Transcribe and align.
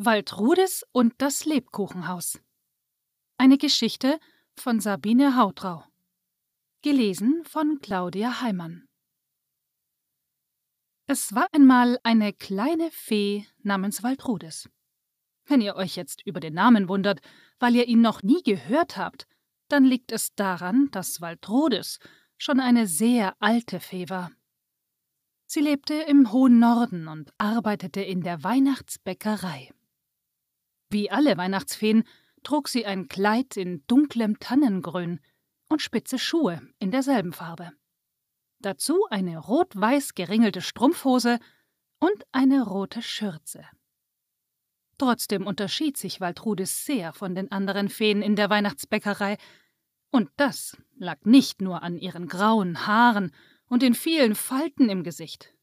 Waltrudis 0.00 0.84
und 0.92 1.14
das 1.18 1.44
Lebkuchenhaus. 1.44 2.40
Eine 3.36 3.58
Geschichte 3.58 4.20
von 4.54 4.78
Sabine 4.78 5.34
Hautrau. 5.34 5.82
Gelesen 6.82 7.42
von 7.44 7.80
Claudia 7.80 8.40
Heimann. 8.40 8.86
Es 11.08 11.34
war 11.34 11.48
einmal 11.50 11.98
eine 12.04 12.32
kleine 12.32 12.92
Fee 12.92 13.44
namens 13.64 14.04
Waltrudis. 14.04 14.70
Wenn 15.46 15.60
ihr 15.60 15.74
euch 15.74 15.96
jetzt 15.96 16.24
über 16.24 16.38
den 16.38 16.54
Namen 16.54 16.88
wundert, 16.88 17.20
weil 17.58 17.74
ihr 17.74 17.88
ihn 17.88 18.00
noch 18.00 18.22
nie 18.22 18.44
gehört 18.44 18.96
habt, 18.96 19.26
dann 19.66 19.84
liegt 19.84 20.12
es 20.12 20.32
daran, 20.36 20.92
dass 20.92 21.20
Waltrudis 21.20 21.98
schon 22.36 22.60
eine 22.60 22.86
sehr 22.86 23.34
alte 23.40 23.80
Fee 23.80 24.08
war. 24.08 24.30
Sie 25.46 25.60
lebte 25.60 25.94
im 25.94 26.30
hohen 26.30 26.60
Norden 26.60 27.08
und 27.08 27.32
arbeitete 27.36 28.00
in 28.00 28.20
der 28.20 28.44
Weihnachtsbäckerei. 28.44 29.72
Wie 30.90 31.10
alle 31.10 31.36
Weihnachtsfeen 31.36 32.04
trug 32.42 32.68
sie 32.68 32.86
ein 32.86 33.08
Kleid 33.08 33.56
in 33.56 33.84
dunklem 33.86 34.38
Tannengrün 34.38 35.20
und 35.68 35.82
spitze 35.82 36.18
Schuhe 36.18 36.62
in 36.78 36.90
derselben 36.90 37.32
Farbe. 37.32 37.72
Dazu 38.60 39.06
eine 39.10 39.38
rot-weiß 39.38 40.14
geringelte 40.14 40.62
Strumpfhose 40.62 41.38
und 42.00 42.24
eine 42.32 42.62
rote 42.64 43.02
Schürze. 43.02 43.64
Trotzdem 44.98 45.46
unterschied 45.46 45.96
sich 45.96 46.20
Waltrudis 46.20 46.84
sehr 46.84 47.12
von 47.12 47.34
den 47.34 47.52
anderen 47.52 47.88
Feen 47.88 48.20
in 48.20 48.34
der 48.34 48.50
Weihnachtsbäckerei, 48.50 49.38
und 50.10 50.30
das 50.36 50.76
lag 50.96 51.18
nicht 51.24 51.60
nur 51.60 51.82
an 51.82 51.98
ihren 51.98 52.28
grauen 52.28 52.86
Haaren 52.86 53.32
und 53.66 53.82
den 53.82 53.94
vielen 53.94 54.34
Falten 54.34 54.88
im 54.88 55.04
Gesicht. 55.04 55.54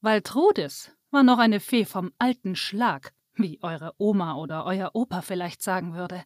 Waltrudis 0.00 0.92
war 1.10 1.24
noch 1.24 1.38
eine 1.38 1.58
Fee 1.58 1.84
vom 1.84 2.12
alten 2.18 2.54
Schlag 2.54 3.12
wie 3.38 3.58
eure 3.62 3.94
Oma 3.98 4.34
oder 4.36 4.64
euer 4.64 4.90
Opa 4.94 5.22
vielleicht 5.22 5.62
sagen 5.62 5.94
würde. 5.94 6.24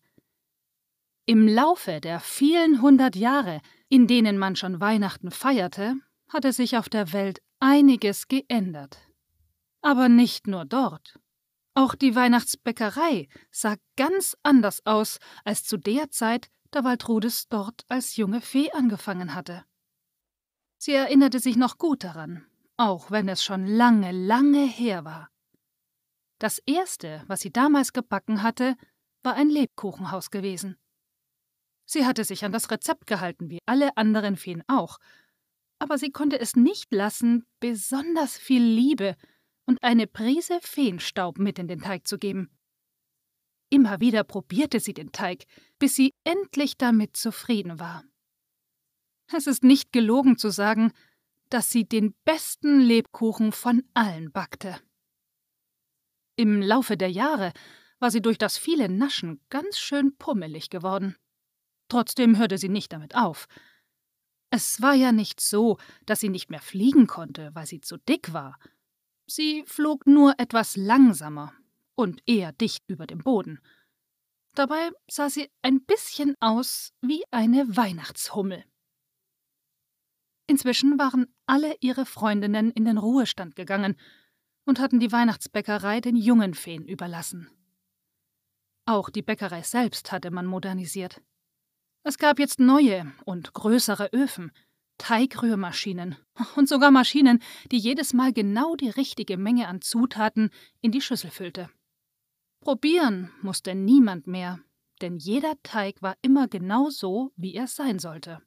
Im 1.25 1.47
Laufe 1.47 2.01
der 2.01 2.21
vielen 2.21 2.83
hundert 2.83 3.15
Jahre, 3.15 3.61
in 3.89 4.07
denen 4.07 4.39
man 4.39 4.57
schon 4.57 4.81
Weihnachten 4.81 5.31
feierte, 5.31 5.95
hatte 6.29 6.53
sich 6.53 6.77
auf 6.77 6.89
der 6.89 7.13
Welt 7.13 7.41
einiges 7.61 8.27
geändert. 8.27 8.99
Aber 9.83 10.09
nicht 10.09 10.47
nur 10.47 10.65
dort. 10.65 11.19
Auch 11.75 11.95
die 11.95 12.15
Weihnachtsbäckerei 12.15 13.29
sah 13.51 13.77
ganz 13.97 14.37
anders 14.43 14.85
aus 14.85 15.19
als 15.45 15.65
zu 15.65 15.77
der 15.77 16.11
Zeit, 16.11 16.49
da 16.71 16.85
Waltrudis 16.85 17.49
dort 17.49 17.85
als 17.89 18.17
junge 18.17 18.41
Fee 18.41 18.71
angefangen 18.73 19.35
hatte. 19.35 19.65
Sie 20.79 20.93
erinnerte 20.93 21.39
sich 21.39 21.57
noch 21.57 21.79
gut 21.79 22.03
daran, 22.03 22.45
auch 22.77 23.11
wenn 23.11 23.29
es 23.29 23.45
schon 23.45 23.67
lange, 23.67 24.11
lange 24.11 24.67
her 24.67 25.05
war. 25.05 25.32
Das 26.43 26.59
erste, 26.67 27.23
was 27.29 27.39
sie 27.39 27.53
damals 27.53 27.93
gebacken 27.93 28.43
hatte, 28.43 28.75
war 29.23 29.35
ein 29.35 29.49
Lebkuchenhaus 29.49 30.33
gewesen. 30.33 30.77
Sie 31.85 32.05
hatte 32.05 32.25
sich 32.25 32.45
an 32.45 32.51
das 32.51 32.69
Rezept 32.69 33.07
gehalten, 33.07 33.49
wie 33.49 33.61
alle 33.65 33.97
anderen 33.97 34.35
Feen 34.37 34.65
auch, 34.67 34.99
aber 35.79 35.99
sie 35.99 36.11
konnte 36.11 36.41
es 36.41 36.57
nicht 36.57 36.93
lassen, 36.93 37.47
besonders 37.61 38.37
viel 38.37 38.61
Liebe 38.61 39.15
und 39.67 39.85
eine 39.85 40.09
Prise 40.09 40.59
Feenstaub 40.63 41.39
mit 41.39 41.61
in 41.61 41.69
den 41.69 41.81
Teig 41.81 42.09
zu 42.09 42.19
geben. 42.19 42.51
Immer 43.71 44.01
wieder 44.01 44.25
probierte 44.25 44.81
sie 44.81 44.95
den 44.95 45.13
Teig, 45.13 45.45
bis 45.79 45.95
sie 45.95 46.13
endlich 46.25 46.77
damit 46.77 47.17
zufrieden 47.17 47.79
war. 47.79 48.03
Es 49.33 49.47
ist 49.47 49.63
nicht 49.63 49.93
gelogen 49.93 50.39
zu 50.39 50.51
sagen, 50.51 50.93
dass 51.51 51.71
sie 51.71 51.85
den 51.85 52.17
besten 52.25 52.81
Lebkuchen 52.81 53.53
von 53.53 53.85
allen 53.95 54.33
backte. 54.33 54.81
Im 56.43 56.61
Laufe 56.61 56.97
der 56.97 57.09
Jahre 57.09 57.53
war 58.01 58.11
sie 58.11 58.21
durch 58.21 58.37
das 58.37 58.59
viele 58.59 58.89
Naschen 58.89 59.41
ganz 59.49 59.79
schön 59.79 60.17
pummelig 60.17 60.71
geworden. 60.71 61.15
Trotzdem 61.87 62.37
hörte 62.37 62.59
sie 62.59 62.69
nicht 62.69 62.93
damit 62.93 63.15
auf. 63.15 63.47
Es 64.51 64.83
war 64.83 64.95
ja 64.95 65.13
nicht 65.13 65.41
so, 65.41 65.79
dass 66.05 66.19
sie 66.19 66.31
nicht 66.31 66.51
mehr 66.51 66.61
fliegen 66.61 67.07
konnte, 67.07 67.51
weil 67.55 67.67
sie 67.67 67.81
zu 67.81 67.97
dick 67.97 68.33
war. 68.33 68.59
Sie 69.27 69.63
flog 69.69 70.05
nur 70.05 70.35
etwas 70.39 70.75
langsamer 70.75 71.53
und 71.95 72.21
eher 72.27 72.51
dicht 72.51 72.83
über 72.89 73.07
dem 73.07 73.21
Boden. 73.21 73.61
Dabei 74.57 74.91
sah 75.09 75.31
sie 75.31 75.49
ein 75.63 75.85
bisschen 75.85 76.35
aus 76.41 76.93
wie 77.03 77.23
eine 77.31 77.77
Weihnachtshummel. 77.77 78.65
Inzwischen 80.49 80.99
waren 80.99 81.33
alle 81.47 81.77
ihre 81.79 82.05
Freundinnen 82.05 82.73
in 82.73 82.85
den 82.85 82.99
Ruhestand 82.99 83.55
gegangen, 83.55 83.97
und 84.65 84.81
hatten 84.81 85.01
die 85.01 85.13
Weihnachtsbäckerei 85.13 86.01
den 86.01 86.17
jungen 86.17 86.55
Feen 86.55 86.87
überlassen. 86.87 87.51
Auch 88.87 89.11
die 89.11 89.23
Bäckerei 89.23 89.63
selbst 89.63 90.13
hatte 90.13 90.31
man 90.31 90.47
modernisiert. 90.47 91.21
Es 92.05 92.19
gab 92.19 92.39
jetzt 92.39 92.59
neue 92.59 93.13
und 93.25 93.53
größere 93.53 94.11
Öfen, 94.13 94.51
Teigrührmaschinen 94.99 96.17
und 96.57 96.69
sogar 96.69 96.91
Maschinen, 96.91 97.41
die 97.71 97.79
jedes 97.79 98.13
Mal 98.13 98.33
genau 98.33 98.75
die 98.77 98.91
richtige 98.91 99.37
Menge 99.37 99.69
an 99.69 99.81
Zutaten 99.81 100.51
in 100.81 100.93
die 100.93 101.01
Schüssel 101.01 101.31
füllte. 101.31 101.71
Probieren 102.61 103.31
musste 103.41 103.75
niemand 103.75 104.27
mehr, 104.27 104.61
denn 105.01 105.17
jeder 105.17 105.55
Teig 105.63 106.03
war 106.03 106.17
immer 106.23 106.47
genau 106.47 106.91
so, 106.91 107.33
wie 107.37 107.55
er 107.55 107.67
sein 107.67 107.99
sollte. 107.99 108.41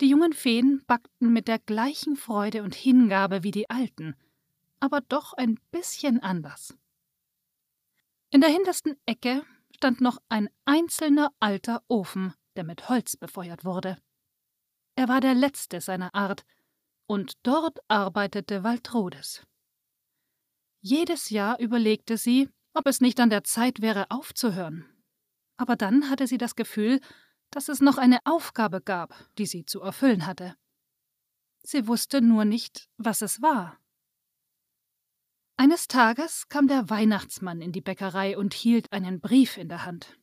Die 0.00 0.08
jungen 0.08 0.32
Feen 0.32 0.82
backten 0.86 1.32
mit 1.32 1.48
der 1.48 1.58
gleichen 1.58 2.16
Freude 2.16 2.62
und 2.62 2.74
Hingabe 2.74 3.42
wie 3.42 3.50
die 3.50 3.68
alten, 3.68 4.14
aber 4.78 5.00
doch 5.00 5.32
ein 5.32 5.58
bisschen 5.70 6.22
anders. 6.22 6.76
In 8.30 8.40
der 8.40 8.50
hintersten 8.50 8.96
Ecke 9.06 9.44
stand 9.74 10.00
noch 10.00 10.18
ein 10.28 10.48
einzelner 10.64 11.32
alter 11.40 11.82
Ofen, 11.88 12.34
der 12.56 12.64
mit 12.64 12.88
Holz 12.88 13.16
befeuert 13.16 13.64
wurde. 13.64 13.96
Er 14.94 15.08
war 15.08 15.20
der 15.20 15.34
letzte 15.34 15.80
seiner 15.80 16.14
Art, 16.14 16.44
und 17.06 17.32
dort 17.42 17.78
arbeitete 17.88 18.62
Waltrudis. 18.64 19.46
Jedes 20.80 21.30
Jahr 21.30 21.58
überlegte 21.58 22.18
sie, 22.18 22.50
ob 22.74 22.86
es 22.86 23.00
nicht 23.00 23.18
an 23.18 23.30
der 23.30 23.44
Zeit 23.44 23.80
wäre, 23.80 24.10
aufzuhören. 24.10 24.84
Aber 25.56 25.74
dann 25.74 26.10
hatte 26.10 26.26
sie 26.26 26.38
das 26.38 26.54
Gefühl, 26.54 27.00
dass 27.50 27.68
es 27.68 27.80
noch 27.80 27.98
eine 27.98 28.18
Aufgabe 28.24 28.80
gab, 28.80 29.14
die 29.38 29.46
sie 29.46 29.64
zu 29.64 29.80
erfüllen 29.80 30.26
hatte. 30.26 30.54
Sie 31.62 31.86
wusste 31.86 32.20
nur 32.20 32.44
nicht, 32.44 32.88
was 32.96 33.22
es 33.22 33.42
war. 33.42 33.78
Eines 35.56 35.88
Tages 35.88 36.48
kam 36.48 36.68
der 36.68 36.88
Weihnachtsmann 36.88 37.60
in 37.60 37.72
die 37.72 37.80
Bäckerei 37.80 38.38
und 38.38 38.54
hielt 38.54 38.92
einen 38.92 39.20
Brief 39.20 39.56
in 39.56 39.68
der 39.68 39.84
Hand. 39.84 40.16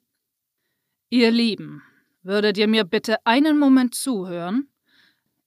Ihr 1.10 1.30
Lieben, 1.30 1.84
würdet 2.24 2.58
ihr 2.58 2.68
mir 2.68 2.86
bitte 2.86 3.18
einen 3.26 3.60
Moment 3.60 3.96
zuhören? 3.96 4.70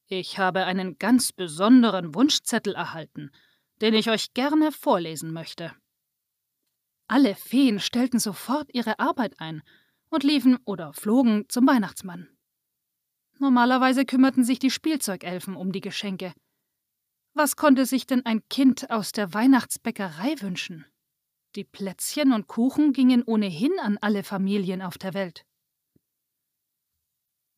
Ich 0.06 0.38
habe 0.38 0.64
einen 0.64 0.98
ganz 0.98 1.32
besonderen 1.32 2.14
Wunschzettel 2.14 2.74
erhalten, 2.74 3.30
den 3.80 3.94
ich 3.94 4.10
euch 4.10 4.34
gerne 4.34 4.72
vorlesen 4.72 5.32
möchte. 5.32 5.74
Alle 7.08 7.34
Feen 7.34 7.80
stellten 7.80 8.18
sofort 8.18 8.68
ihre 8.74 8.98
Arbeit 8.98 9.40
ein 9.40 9.62
und 10.10 10.22
liefen 10.22 10.58
oder 10.64 10.92
flogen 10.92 11.44
zum 11.48 11.66
Weihnachtsmann. 11.66 12.28
Normalerweise 13.38 14.04
kümmerten 14.04 14.44
sich 14.44 14.58
die 14.58 14.70
Spielzeugelfen 14.70 15.54
um 15.54 15.72
die 15.72 15.80
Geschenke. 15.80 16.32
Was 17.34 17.56
konnte 17.56 17.86
sich 17.86 18.06
denn 18.06 18.26
ein 18.26 18.42
Kind 18.48 18.90
aus 18.90 19.12
der 19.12 19.32
Weihnachtsbäckerei 19.32 20.40
wünschen? 20.40 20.86
Die 21.54 21.64
Plätzchen 21.64 22.32
und 22.32 22.46
Kuchen 22.46 22.92
gingen 22.92 23.22
ohnehin 23.22 23.78
an 23.80 23.96
alle 24.00 24.24
Familien 24.24 24.82
auf 24.82 24.98
der 24.98 25.14
Welt. 25.14 25.44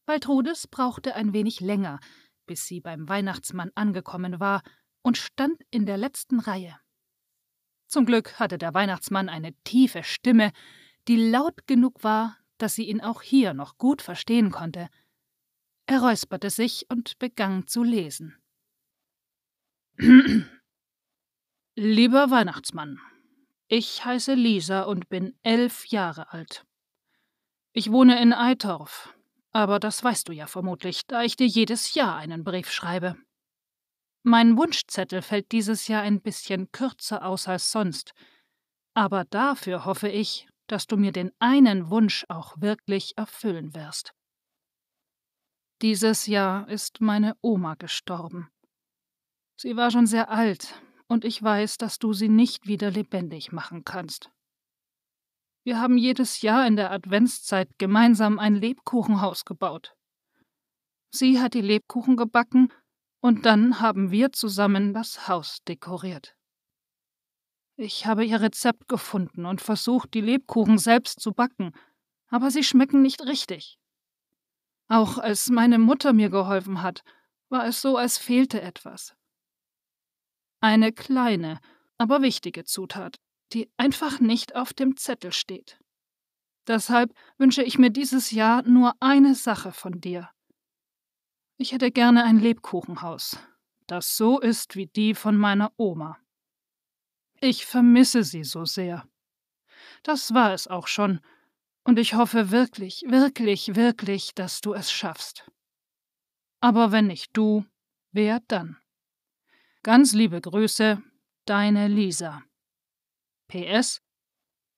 Waltrudis 0.06 0.66
brauchte 0.66 1.14
ein 1.14 1.32
wenig 1.32 1.60
länger, 1.60 2.00
bis 2.46 2.66
sie 2.66 2.80
beim 2.80 3.08
Weihnachtsmann 3.08 3.70
angekommen 3.74 4.40
war 4.40 4.62
und 5.02 5.16
stand 5.16 5.62
in 5.70 5.86
der 5.86 5.96
letzten 5.96 6.40
Reihe. 6.40 6.78
Zum 7.86 8.06
Glück 8.06 8.38
hatte 8.38 8.58
der 8.58 8.74
Weihnachtsmann 8.74 9.28
eine 9.28 9.54
tiefe 9.64 10.02
Stimme, 10.02 10.52
die 11.08 11.16
laut 11.16 11.66
genug 11.66 12.04
war, 12.04 12.36
dass 12.62 12.74
sie 12.74 12.88
ihn 12.88 13.00
auch 13.00 13.22
hier 13.22 13.54
noch 13.54 13.78
gut 13.78 14.02
verstehen 14.02 14.50
konnte. 14.50 14.88
Er 15.86 16.00
räusperte 16.00 16.50
sich 16.50 16.86
und 16.88 17.18
begann 17.18 17.66
zu 17.66 17.82
lesen. 17.82 18.36
Lieber 21.74 22.30
Weihnachtsmann, 22.30 23.00
ich 23.68 24.04
heiße 24.04 24.34
Lisa 24.34 24.82
und 24.82 25.08
bin 25.08 25.38
elf 25.42 25.86
Jahre 25.86 26.32
alt. 26.32 26.64
Ich 27.72 27.92
wohne 27.92 28.20
in 28.20 28.32
Eitorf, 28.32 29.14
aber 29.52 29.78
das 29.78 30.02
weißt 30.02 30.28
du 30.28 30.32
ja 30.32 30.46
vermutlich, 30.46 31.06
da 31.06 31.22
ich 31.22 31.36
dir 31.36 31.46
jedes 31.46 31.94
Jahr 31.94 32.16
einen 32.16 32.44
Brief 32.44 32.70
schreibe. 32.70 33.16
Mein 34.22 34.56
Wunschzettel 34.56 35.22
fällt 35.22 35.52
dieses 35.52 35.88
Jahr 35.88 36.02
ein 36.02 36.20
bisschen 36.20 36.70
kürzer 36.72 37.24
aus 37.24 37.48
als 37.48 37.70
sonst, 37.70 38.12
aber 38.94 39.24
dafür 39.24 39.84
hoffe 39.84 40.08
ich, 40.08 40.48
dass 40.70 40.86
du 40.86 40.96
mir 40.96 41.12
den 41.12 41.32
einen 41.40 41.90
Wunsch 41.90 42.24
auch 42.28 42.60
wirklich 42.60 43.16
erfüllen 43.16 43.74
wirst. 43.74 44.14
Dieses 45.82 46.26
Jahr 46.26 46.68
ist 46.68 47.00
meine 47.00 47.36
Oma 47.40 47.74
gestorben. 47.74 48.50
Sie 49.56 49.76
war 49.76 49.90
schon 49.90 50.06
sehr 50.06 50.30
alt 50.30 50.74
und 51.08 51.24
ich 51.24 51.42
weiß, 51.42 51.78
dass 51.78 51.98
du 51.98 52.12
sie 52.12 52.28
nicht 52.28 52.66
wieder 52.66 52.90
lebendig 52.90 53.50
machen 53.50 53.84
kannst. 53.84 54.30
Wir 55.64 55.80
haben 55.80 55.98
jedes 55.98 56.40
Jahr 56.40 56.66
in 56.66 56.76
der 56.76 56.90
Adventszeit 56.90 57.68
gemeinsam 57.78 58.38
ein 58.38 58.54
Lebkuchenhaus 58.54 59.44
gebaut. 59.44 59.94
Sie 61.10 61.40
hat 61.40 61.54
die 61.54 61.60
Lebkuchen 61.60 62.16
gebacken 62.16 62.72
und 63.20 63.44
dann 63.44 63.80
haben 63.80 64.10
wir 64.10 64.32
zusammen 64.32 64.94
das 64.94 65.28
Haus 65.28 65.58
dekoriert. 65.66 66.36
Ich 67.82 68.04
habe 68.04 68.26
ihr 68.26 68.42
Rezept 68.42 68.88
gefunden 68.88 69.46
und 69.46 69.62
versucht, 69.62 70.12
die 70.12 70.20
Lebkuchen 70.20 70.76
selbst 70.76 71.18
zu 71.18 71.32
backen, 71.32 71.72
aber 72.28 72.50
sie 72.50 72.62
schmecken 72.62 73.00
nicht 73.00 73.22
richtig. 73.22 73.78
Auch 74.88 75.16
als 75.16 75.48
meine 75.48 75.78
Mutter 75.78 76.12
mir 76.12 76.28
geholfen 76.28 76.82
hat, 76.82 77.02
war 77.48 77.64
es 77.64 77.80
so, 77.80 77.96
als 77.96 78.18
fehlte 78.18 78.60
etwas. 78.60 79.16
Eine 80.60 80.92
kleine, 80.92 81.58
aber 81.96 82.20
wichtige 82.20 82.64
Zutat, 82.64 83.18
die 83.54 83.70
einfach 83.78 84.20
nicht 84.20 84.54
auf 84.56 84.74
dem 84.74 84.98
Zettel 84.98 85.32
steht. 85.32 85.80
Deshalb 86.66 87.14
wünsche 87.38 87.62
ich 87.62 87.78
mir 87.78 87.88
dieses 87.88 88.30
Jahr 88.30 88.60
nur 88.64 88.92
eine 89.00 89.34
Sache 89.34 89.72
von 89.72 90.02
dir. 90.02 90.28
Ich 91.56 91.72
hätte 91.72 91.90
gerne 91.90 92.24
ein 92.24 92.40
Lebkuchenhaus, 92.40 93.38
das 93.86 94.18
so 94.18 94.38
ist 94.38 94.76
wie 94.76 94.88
die 94.88 95.14
von 95.14 95.38
meiner 95.38 95.72
Oma. 95.78 96.18
Ich 97.40 97.64
vermisse 97.64 98.22
sie 98.22 98.44
so 98.44 98.64
sehr. 98.64 99.06
Das 100.02 100.34
war 100.34 100.52
es 100.52 100.66
auch 100.68 100.86
schon, 100.86 101.20
und 101.84 101.98
ich 101.98 102.14
hoffe 102.14 102.50
wirklich, 102.50 103.04
wirklich, 103.08 103.74
wirklich, 103.74 104.34
dass 104.34 104.60
du 104.60 104.74
es 104.74 104.92
schaffst. 104.92 105.50
Aber 106.60 106.92
wenn 106.92 107.06
nicht 107.06 107.30
du, 107.32 107.64
wer 108.12 108.40
dann? 108.48 108.76
Ganz 109.82 110.12
liebe 110.12 110.40
Grüße, 110.40 111.02
deine 111.46 111.88
Lisa. 111.88 112.42
PS 113.48 114.02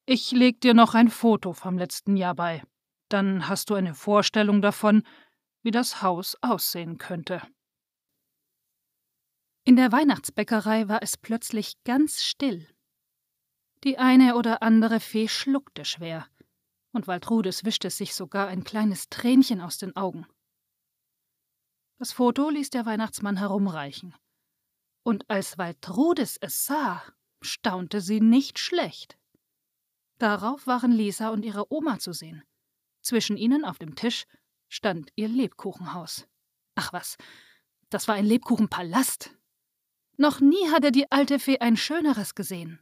Ich 0.06 0.30
leg 0.30 0.60
dir 0.60 0.74
noch 0.74 0.94
ein 0.94 1.10
Foto 1.10 1.52
vom 1.52 1.76
letzten 1.76 2.16
Jahr 2.16 2.36
bei. 2.36 2.62
Dann 3.08 3.48
hast 3.48 3.70
du 3.70 3.74
eine 3.74 3.94
Vorstellung 3.94 4.62
davon, 4.62 5.02
wie 5.62 5.72
das 5.72 6.02
Haus 6.02 6.36
aussehen 6.40 6.98
könnte. 6.98 7.42
In 9.64 9.76
der 9.76 9.92
Weihnachtsbäckerei 9.92 10.88
war 10.88 11.02
es 11.02 11.16
plötzlich 11.16 11.82
ganz 11.84 12.22
still. 12.22 12.66
Die 13.84 13.98
eine 13.98 14.36
oder 14.36 14.62
andere 14.62 14.98
Fee 14.98 15.28
schluckte 15.28 15.84
schwer, 15.84 16.26
und 16.92 17.06
Waltrudes 17.06 17.64
wischte 17.64 17.90
sich 17.90 18.14
sogar 18.14 18.48
ein 18.48 18.64
kleines 18.64 19.08
Tränchen 19.08 19.60
aus 19.60 19.78
den 19.78 19.94
Augen. 19.94 20.26
Das 21.98 22.12
Foto 22.12 22.50
ließ 22.50 22.70
der 22.70 22.86
Weihnachtsmann 22.86 23.36
herumreichen. 23.36 24.14
Und 25.04 25.30
als 25.30 25.58
Waltrudes 25.58 26.36
es 26.40 26.64
sah, 26.64 27.02
staunte 27.40 28.00
sie 28.00 28.20
nicht 28.20 28.58
schlecht. 28.58 29.16
Darauf 30.18 30.66
waren 30.66 30.90
Lisa 30.90 31.30
und 31.30 31.44
ihre 31.44 31.72
Oma 31.72 32.00
zu 32.00 32.12
sehen. 32.12 32.42
Zwischen 33.00 33.36
ihnen 33.36 33.64
auf 33.64 33.78
dem 33.78 33.94
Tisch 33.94 34.26
stand 34.68 35.12
ihr 35.14 35.28
Lebkuchenhaus. 35.28 36.26
Ach 36.74 36.92
was, 36.92 37.16
das 37.90 38.08
war 38.08 38.14
ein 38.14 38.26
Lebkuchenpalast. 38.26 39.36
Noch 40.22 40.38
nie 40.38 40.70
hatte 40.70 40.92
die 40.92 41.10
alte 41.10 41.40
Fee 41.40 41.58
ein 41.58 41.76
schöneres 41.76 42.36
gesehen. 42.36 42.78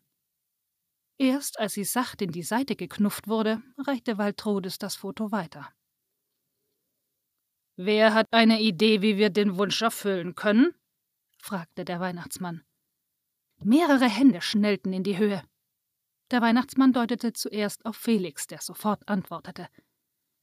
Erst 1.17 1.59
als 1.59 1.73
sie 1.73 1.85
sacht 1.85 2.21
in 2.21 2.33
die 2.33 2.43
Seite 2.43 2.77
geknufft 2.77 3.29
wurde, 3.29 3.63
reichte 3.79 4.19
Waltrudes 4.19 4.77
das 4.77 4.95
Foto 4.95 5.33
weiter. 5.33 5.73
Wer 7.77 8.13
hat 8.13 8.27
eine 8.31 8.61
Idee, 8.61 9.01
wie 9.01 9.17
wir 9.17 9.31
den 9.31 9.57
Wunsch 9.57 9.81
erfüllen 9.81 10.35
können? 10.35 10.75
fragte 11.39 11.87
der 11.87 11.99
Weihnachtsmann. 11.99 12.63
Mehrere 13.65 14.11
Hände 14.11 14.43
schnellten 14.43 14.93
in 14.93 15.03
die 15.03 15.17
Höhe. 15.17 15.43
Der 16.31 16.43
Weihnachtsmann 16.43 16.93
deutete 16.93 17.33
zuerst 17.33 17.87
auf 17.87 17.97
Felix, 17.97 18.49
der 18.49 18.61
sofort 18.61 19.09
antwortete. 19.09 19.69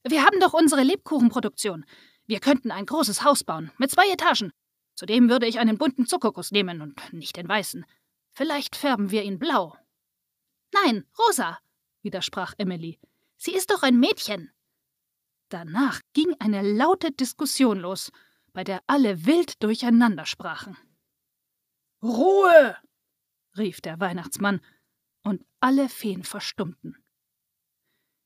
Wir 0.02 0.24
haben 0.24 0.40
doch 0.40 0.52
unsere 0.52 0.82
Lebkuchenproduktion. 0.82 1.84
Wir 2.26 2.40
könnten 2.40 2.72
ein 2.72 2.86
großes 2.86 3.22
Haus 3.22 3.44
bauen, 3.44 3.70
mit 3.78 3.92
zwei 3.92 4.10
Etagen. 4.10 4.50
Zudem 4.98 5.30
würde 5.30 5.46
ich 5.46 5.60
einen 5.60 5.78
bunten 5.78 6.06
Zuckerguss 6.06 6.50
nehmen 6.50 6.82
und 6.82 7.12
nicht 7.12 7.36
den 7.36 7.48
weißen. 7.48 7.86
Vielleicht 8.32 8.74
färben 8.74 9.12
wir 9.12 9.22
ihn 9.22 9.38
blau. 9.38 9.76
Nein, 10.72 11.06
rosa, 11.16 11.60
widersprach 12.02 12.54
Emily. 12.58 12.98
Sie 13.36 13.54
ist 13.54 13.70
doch 13.70 13.84
ein 13.84 14.00
Mädchen. 14.00 14.50
Danach 15.50 16.00
ging 16.14 16.34
eine 16.40 16.62
laute 16.62 17.12
Diskussion 17.12 17.78
los, 17.78 18.10
bei 18.52 18.64
der 18.64 18.82
alle 18.88 19.24
wild 19.24 19.62
durcheinander 19.62 20.26
sprachen. 20.26 20.76
Ruhe! 22.02 22.76
rief 23.56 23.80
der 23.80 24.00
Weihnachtsmann, 24.00 24.60
und 25.22 25.46
alle 25.60 25.88
Feen 25.88 26.24
verstummten. 26.24 26.96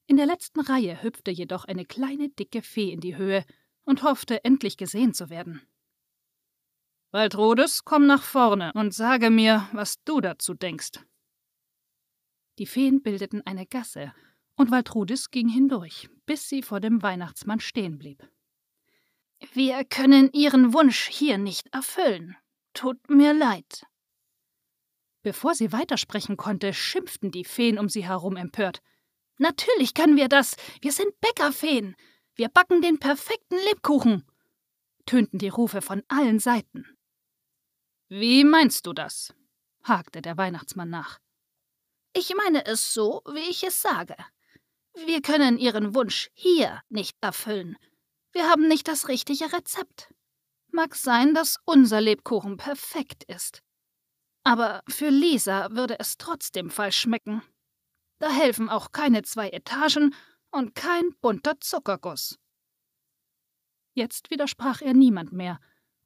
In 0.06 0.16
der 0.16 0.24
letzten 0.24 0.60
Reihe 0.60 1.02
hüpfte 1.02 1.32
jedoch 1.32 1.66
eine 1.66 1.84
kleine, 1.84 2.30
dicke 2.30 2.62
Fee 2.62 2.90
in 2.90 3.00
die 3.00 3.16
Höhe 3.16 3.44
und 3.84 4.04
hoffte, 4.04 4.42
endlich 4.42 4.78
gesehen 4.78 5.12
zu 5.12 5.28
werden. 5.28 5.60
Waldrodes, 7.12 7.84
komm 7.84 8.06
nach 8.06 8.22
vorne 8.22 8.72
und 8.74 8.94
sage 8.94 9.28
mir, 9.28 9.68
was 9.72 10.02
du 10.04 10.22
dazu 10.22 10.54
denkst. 10.54 10.92
Die 12.58 12.66
Feen 12.66 13.02
bildeten 13.02 13.42
eine 13.44 13.66
Gasse, 13.66 14.14
und 14.56 14.70
Waltrudis 14.70 15.30
ging 15.30 15.48
hindurch, 15.48 16.08
bis 16.24 16.48
sie 16.48 16.62
vor 16.62 16.80
dem 16.80 17.02
Weihnachtsmann 17.02 17.60
stehen 17.60 17.98
blieb. 17.98 18.26
Wir 19.52 19.84
können 19.84 20.30
Ihren 20.32 20.72
Wunsch 20.72 21.08
hier 21.08 21.36
nicht 21.36 21.68
erfüllen. 21.74 22.36
Tut 22.72 23.10
mir 23.10 23.34
leid. 23.34 23.84
Bevor 25.22 25.54
sie 25.54 25.72
weitersprechen 25.72 26.36
konnte, 26.36 26.72
schimpften 26.72 27.30
die 27.30 27.44
Feen 27.44 27.78
um 27.78 27.88
sie 27.88 28.06
herum 28.06 28.36
empört. 28.36 28.80
Natürlich 29.38 29.92
können 29.92 30.16
wir 30.16 30.28
das. 30.28 30.56
Wir 30.80 30.92
sind 30.92 31.20
Bäckerfeen. 31.20 31.94
Wir 32.34 32.48
backen 32.48 32.80
den 32.80 32.98
perfekten 32.98 33.56
Lebkuchen. 33.68 34.24
tönten 35.04 35.38
die 35.38 35.48
Rufe 35.48 35.82
von 35.82 36.02
allen 36.08 36.38
Seiten. 36.38 36.91
Wie 38.14 38.44
meinst 38.44 38.84
du 38.84 38.92
das? 38.92 39.32
hakte 39.84 40.20
der 40.20 40.36
Weihnachtsmann 40.36 40.90
nach. 40.90 41.18
Ich 42.12 42.34
meine 42.34 42.66
es 42.66 42.92
so, 42.92 43.22
wie 43.24 43.48
ich 43.48 43.64
es 43.64 43.80
sage. 43.80 44.16
Wir 44.92 45.22
können 45.22 45.56
Ihren 45.56 45.94
Wunsch 45.94 46.28
hier 46.34 46.82
nicht 46.90 47.16
erfüllen. 47.22 47.78
Wir 48.32 48.50
haben 48.50 48.68
nicht 48.68 48.86
das 48.86 49.08
richtige 49.08 49.50
Rezept. 49.50 50.12
Mag 50.72 50.94
sein, 50.94 51.32
dass 51.32 51.58
unser 51.64 52.02
Lebkuchen 52.02 52.58
perfekt 52.58 53.24
ist. 53.24 53.62
Aber 54.44 54.82
für 54.88 55.08
Lisa 55.08 55.70
würde 55.70 55.98
es 55.98 56.18
trotzdem 56.18 56.68
falsch 56.68 56.98
schmecken. 56.98 57.40
Da 58.18 58.28
helfen 58.28 58.68
auch 58.68 58.92
keine 58.92 59.22
zwei 59.22 59.48
Etagen 59.48 60.14
und 60.50 60.74
kein 60.74 61.14
bunter 61.22 61.58
Zuckerguss. 61.60 62.38
Jetzt 63.94 64.30
widersprach 64.30 64.82
er 64.82 64.92
niemand 64.92 65.32
mehr, 65.32 65.58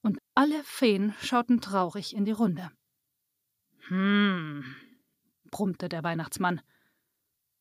und 0.06 0.20
alle 0.36 0.62
Feen 0.62 1.14
schauten 1.20 1.60
traurig 1.60 2.14
in 2.14 2.24
die 2.24 2.30
Runde. 2.30 2.70
Hm, 3.88 4.64
brummte 5.50 5.88
der 5.88 6.04
Weihnachtsmann. 6.04 6.60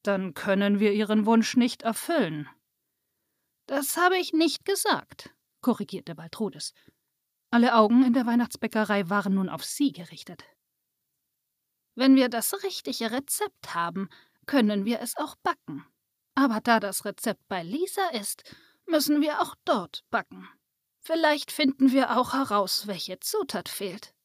Dann 0.03 0.35
können 0.35 0.79
wir 0.79 0.93
Ihren 0.93 1.25
Wunsch 1.25 1.57
nicht 1.57 1.81
erfüllen. 1.81 2.47
Das 3.65 3.97
habe 3.97 4.17
ich 4.17 4.31
nicht 4.31 4.63
gesagt, 4.63 5.33
korrigierte 5.61 6.13
Baltrudes. 6.13 6.75
Alle 7.49 7.73
Augen 7.73 8.03
in 8.03 8.13
der 8.13 8.27
Weihnachtsbäckerei 8.27 9.09
waren 9.09 9.33
nun 9.33 9.49
auf 9.49 9.65
sie 9.65 9.91
gerichtet. 9.91 10.43
Wenn 11.95 12.15
wir 12.15 12.29
das 12.29 12.63
richtige 12.63 13.11
Rezept 13.11 13.73
haben, 13.73 14.07
können 14.45 14.85
wir 14.85 14.99
es 15.01 15.17
auch 15.17 15.35
backen. 15.37 15.83
Aber 16.35 16.61
da 16.61 16.79
das 16.79 17.05
Rezept 17.05 17.47
bei 17.47 17.63
Lisa 17.63 18.09
ist, 18.09 18.55
müssen 18.85 19.21
wir 19.21 19.41
auch 19.41 19.55
dort 19.65 20.03
backen. 20.11 20.47
Vielleicht 21.05 21.51
finden 21.51 21.91
wir 21.91 22.17
auch 22.17 22.33
heraus, 22.33 22.87
welche 22.87 23.19
Zutat 23.19 23.69
fehlt. 23.69 24.15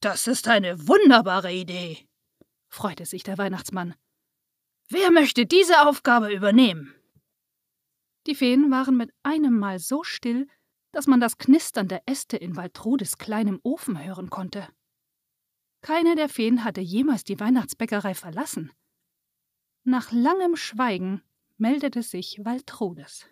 Das 0.00 0.26
ist 0.26 0.48
eine 0.48 0.88
wunderbare 0.88 1.52
Idee, 1.52 2.08
freute 2.68 3.06
sich 3.06 3.22
der 3.22 3.38
Weihnachtsmann. 3.38 3.94
Wer 4.88 5.12
möchte 5.12 5.46
diese 5.46 5.86
Aufgabe 5.86 6.34
übernehmen? 6.34 6.92
Die 8.26 8.34
Feen 8.34 8.72
waren 8.72 8.96
mit 8.96 9.12
einem 9.22 9.56
Mal 9.56 9.78
so 9.78 10.02
still, 10.02 10.48
dass 10.90 11.06
man 11.06 11.20
das 11.20 11.38
Knistern 11.38 11.86
der 11.86 12.02
Äste 12.06 12.36
in 12.36 12.56
Waltrudes 12.56 13.16
kleinem 13.16 13.60
Ofen 13.62 14.04
hören 14.04 14.30
konnte. 14.30 14.68
Keine 15.80 16.16
der 16.16 16.28
Feen 16.28 16.64
hatte 16.64 16.80
jemals 16.80 17.22
die 17.22 17.38
Weihnachtsbäckerei 17.38 18.14
verlassen. 18.14 18.72
Nach 19.84 20.10
langem 20.10 20.56
Schweigen 20.56 21.22
meldete 21.56 22.02
sich 22.02 22.44
Waltrudes. 22.44 23.28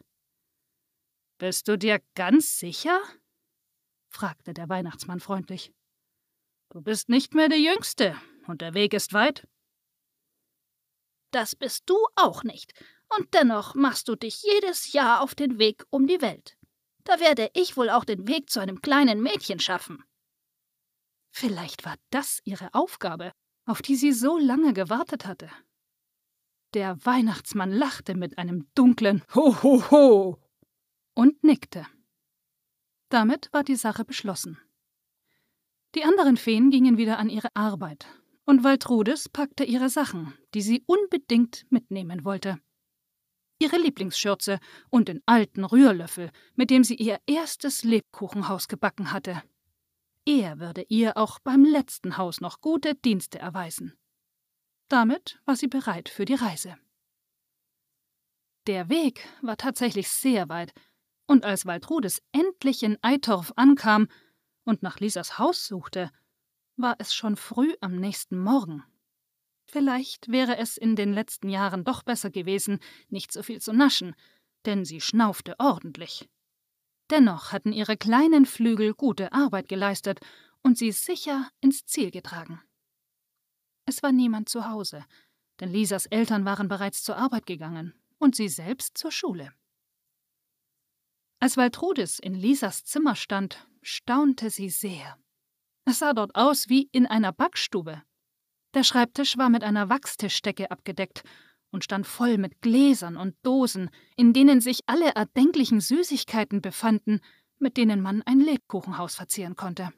Bist 1.40 1.68
du 1.68 1.78
dir 1.78 2.02
ganz 2.14 2.58
sicher? 2.58 3.00
fragte 4.10 4.52
der 4.52 4.68
Weihnachtsmann 4.68 5.20
freundlich. 5.20 5.72
Du 6.68 6.82
bist 6.82 7.08
nicht 7.08 7.32
mehr 7.32 7.48
der 7.48 7.58
Jüngste, 7.58 8.14
und 8.46 8.60
der 8.60 8.74
Weg 8.74 8.92
ist 8.92 9.14
weit. 9.14 9.48
Das 11.30 11.56
bist 11.56 11.84
du 11.86 11.96
auch 12.14 12.44
nicht, 12.44 12.74
und 13.16 13.32
dennoch 13.32 13.74
machst 13.74 14.08
du 14.08 14.16
dich 14.16 14.42
jedes 14.42 14.92
Jahr 14.92 15.22
auf 15.22 15.34
den 15.34 15.58
Weg 15.58 15.86
um 15.88 16.06
die 16.06 16.20
Welt. 16.20 16.58
Da 17.04 17.20
werde 17.20 17.50
ich 17.54 17.74
wohl 17.74 17.88
auch 17.88 18.04
den 18.04 18.28
Weg 18.28 18.50
zu 18.50 18.60
einem 18.60 18.82
kleinen 18.82 19.22
Mädchen 19.22 19.60
schaffen. 19.60 20.04
Vielleicht 21.32 21.86
war 21.86 21.96
das 22.10 22.42
ihre 22.44 22.74
Aufgabe, 22.74 23.32
auf 23.64 23.80
die 23.80 23.96
sie 23.96 24.12
so 24.12 24.36
lange 24.36 24.74
gewartet 24.74 25.24
hatte. 25.24 25.50
Der 26.74 27.02
Weihnachtsmann 27.06 27.72
lachte 27.72 28.14
mit 28.14 28.36
einem 28.36 28.68
dunklen 28.74 29.24
Ho, 29.34 29.62
ho, 29.62 29.90
ho 29.90 30.49
und 31.20 31.44
nickte. 31.44 31.86
Damit 33.10 33.52
war 33.52 33.62
die 33.62 33.76
Sache 33.76 34.06
beschlossen. 34.06 34.58
Die 35.94 36.02
anderen 36.02 36.38
Feen 36.38 36.70
gingen 36.70 36.96
wieder 36.96 37.18
an 37.18 37.28
ihre 37.28 37.54
Arbeit, 37.54 38.06
und 38.46 38.64
Waltrudis 38.64 39.28
packte 39.28 39.64
ihre 39.64 39.90
Sachen, 39.90 40.32
die 40.54 40.62
sie 40.62 40.82
unbedingt 40.86 41.66
mitnehmen 41.68 42.24
wollte. 42.24 42.58
Ihre 43.58 43.76
Lieblingsschürze 43.76 44.60
und 44.88 45.08
den 45.08 45.20
alten 45.26 45.64
Rührlöffel, 45.64 46.30
mit 46.54 46.70
dem 46.70 46.84
sie 46.84 46.94
ihr 46.94 47.20
erstes 47.26 47.84
Lebkuchenhaus 47.84 48.66
gebacken 48.66 49.12
hatte. 49.12 49.42
Er 50.24 50.58
würde 50.58 50.86
ihr 50.88 51.18
auch 51.18 51.38
beim 51.40 51.66
letzten 51.66 52.16
Haus 52.16 52.40
noch 52.40 52.62
gute 52.62 52.94
Dienste 52.94 53.38
erweisen. 53.38 53.92
Damit 54.88 55.38
war 55.44 55.56
sie 55.56 55.68
bereit 55.68 56.08
für 56.08 56.24
die 56.24 56.36
Reise. 56.36 56.78
Der 58.66 58.88
Weg 58.88 59.28
war 59.42 59.58
tatsächlich 59.58 60.08
sehr 60.08 60.48
weit, 60.48 60.72
und 61.30 61.44
als 61.44 61.64
Waltrudis 61.64 62.20
endlich 62.32 62.82
in 62.82 62.98
Eitorf 63.02 63.52
ankam 63.54 64.08
und 64.64 64.82
nach 64.82 64.98
Lisas 64.98 65.38
Haus 65.38 65.64
suchte, 65.64 66.10
war 66.74 66.96
es 66.98 67.14
schon 67.14 67.36
früh 67.36 67.72
am 67.80 68.00
nächsten 68.00 68.36
Morgen. 68.36 68.82
Vielleicht 69.64 70.32
wäre 70.32 70.56
es 70.58 70.76
in 70.76 70.96
den 70.96 71.12
letzten 71.12 71.48
Jahren 71.48 71.84
doch 71.84 72.02
besser 72.02 72.30
gewesen, 72.30 72.80
nicht 73.10 73.30
so 73.30 73.44
viel 73.44 73.60
zu 73.60 73.72
naschen, 73.72 74.16
denn 74.66 74.84
sie 74.84 75.00
schnaufte 75.00 75.54
ordentlich. 75.60 76.28
Dennoch 77.10 77.52
hatten 77.52 77.72
ihre 77.72 77.96
kleinen 77.96 78.44
Flügel 78.44 78.92
gute 78.92 79.32
Arbeit 79.32 79.68
geleistet 79.68 80.18
und 80.64 80.78
sie 80.78 80.90
sicher 80.90 81.48
ins 81.60 81.86
Ziel 81.86 82.10
getragen. 82.10 82.60
Es 83.86 84.02
war 84.02 84.10
niemand 84.10 84.48
zu 84.48 84.68
Hause, 84.68 85.04
denn 85.60 85.70
Lisas 85.70 86.06
Eltern 86.06 86.44
waren 86.44 86.66
bereits 86.66 87.04
zur 87.04 87.16
Arbeit 87.16 87.46
gegangen 87.46 87.94
und 88.18 88.34
sie 88.34 88.48
selbst 88.48 88.98
zur 88.98 89.12
Schule. 89.12 89.52
Als 91.42 91.56
Waltrudis 91.56 92.18
in 92.18 92.34
Lisas 92.34 92.84
Zimmer 92.84 93.16
stand, 93.16 93.66
staunte 93.80 94.50
sie 94.50 94.68
sehr. 94.68 95.16
Es 95.86 96.00
sah 96.00 96.12
dort 96.12 96.34
aus 96.34 96.68
wie 96.68 96.90
in 96.92 97.06
einer 97.06 97.32
Backstube. 97.32 98.02
Der 98.74 98.84
Schreibtisch 98.84 99.38
war 99.38 99.48
mit 99.48 99.64
einer 99.64 99.88
Wachstischdecke 99.88 100.70
abgedeckt 100.70 101.24
und 101.70 101.82
stand 101.82 102.06
voll 102.06 102.36
mit 102.36 102.60
Gläsern 102.60 103.16
und 103.16 103.34
Dosen, 103.42 103.88
in 104.16 104.34
denen 104.34 104.60
sich 104.60 104.80
alle 104.84 105.14
erdenklichen 105.14 105.80
Süßigkeiten 105.80 106.60
befanden, 106.60 107.20
mit 107.58 107.78
denen 107.78 108.02
man 108.02 108.22
ein 108.22 108.40
Lebkuchenhaus 108.40 109.14
verzieren 109.14 109.56
konnte. 109.56 109.94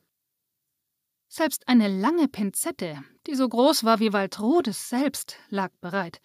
Selbst 1.29 1.67
eine 1.67 1.89
lange 1.89 2.29
Pinzette, 2.29 3.03
die 3.27 3.35
so 3.35 3.49
groß 3.49 3.83
war 3.83 3.99
wie 3.99 4.13
Waltrudis 4.13 4.89
selbst, 4.89 5.39
lag 5.49 5.73
bereit, 5.81 6.21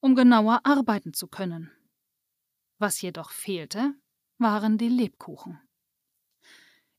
um 0.00 0.16
genauer 0.16 0.60
arbeiten 0.64 1.14
zu 1.14 1.28
können. 1.28 1.70
Was 2.78 3.00
jedoch 3.00 3.30
fehlte, 3.30 3.94
waren 4.38 4.78
die 4.78 4.88
Lebkuchen. 4.88 5.60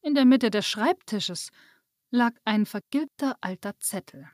In 0.02 0.16
der 0.16 0.26
Mitte 0.26 0.50
des 0.50 0.66
Schreibtisches 0.66 1.52
lag 2.10 2.34
ein 2.46 2.66
vergilbter 2.66 3.38
alter 3.42 3.78
Zettel. 3.80 4.30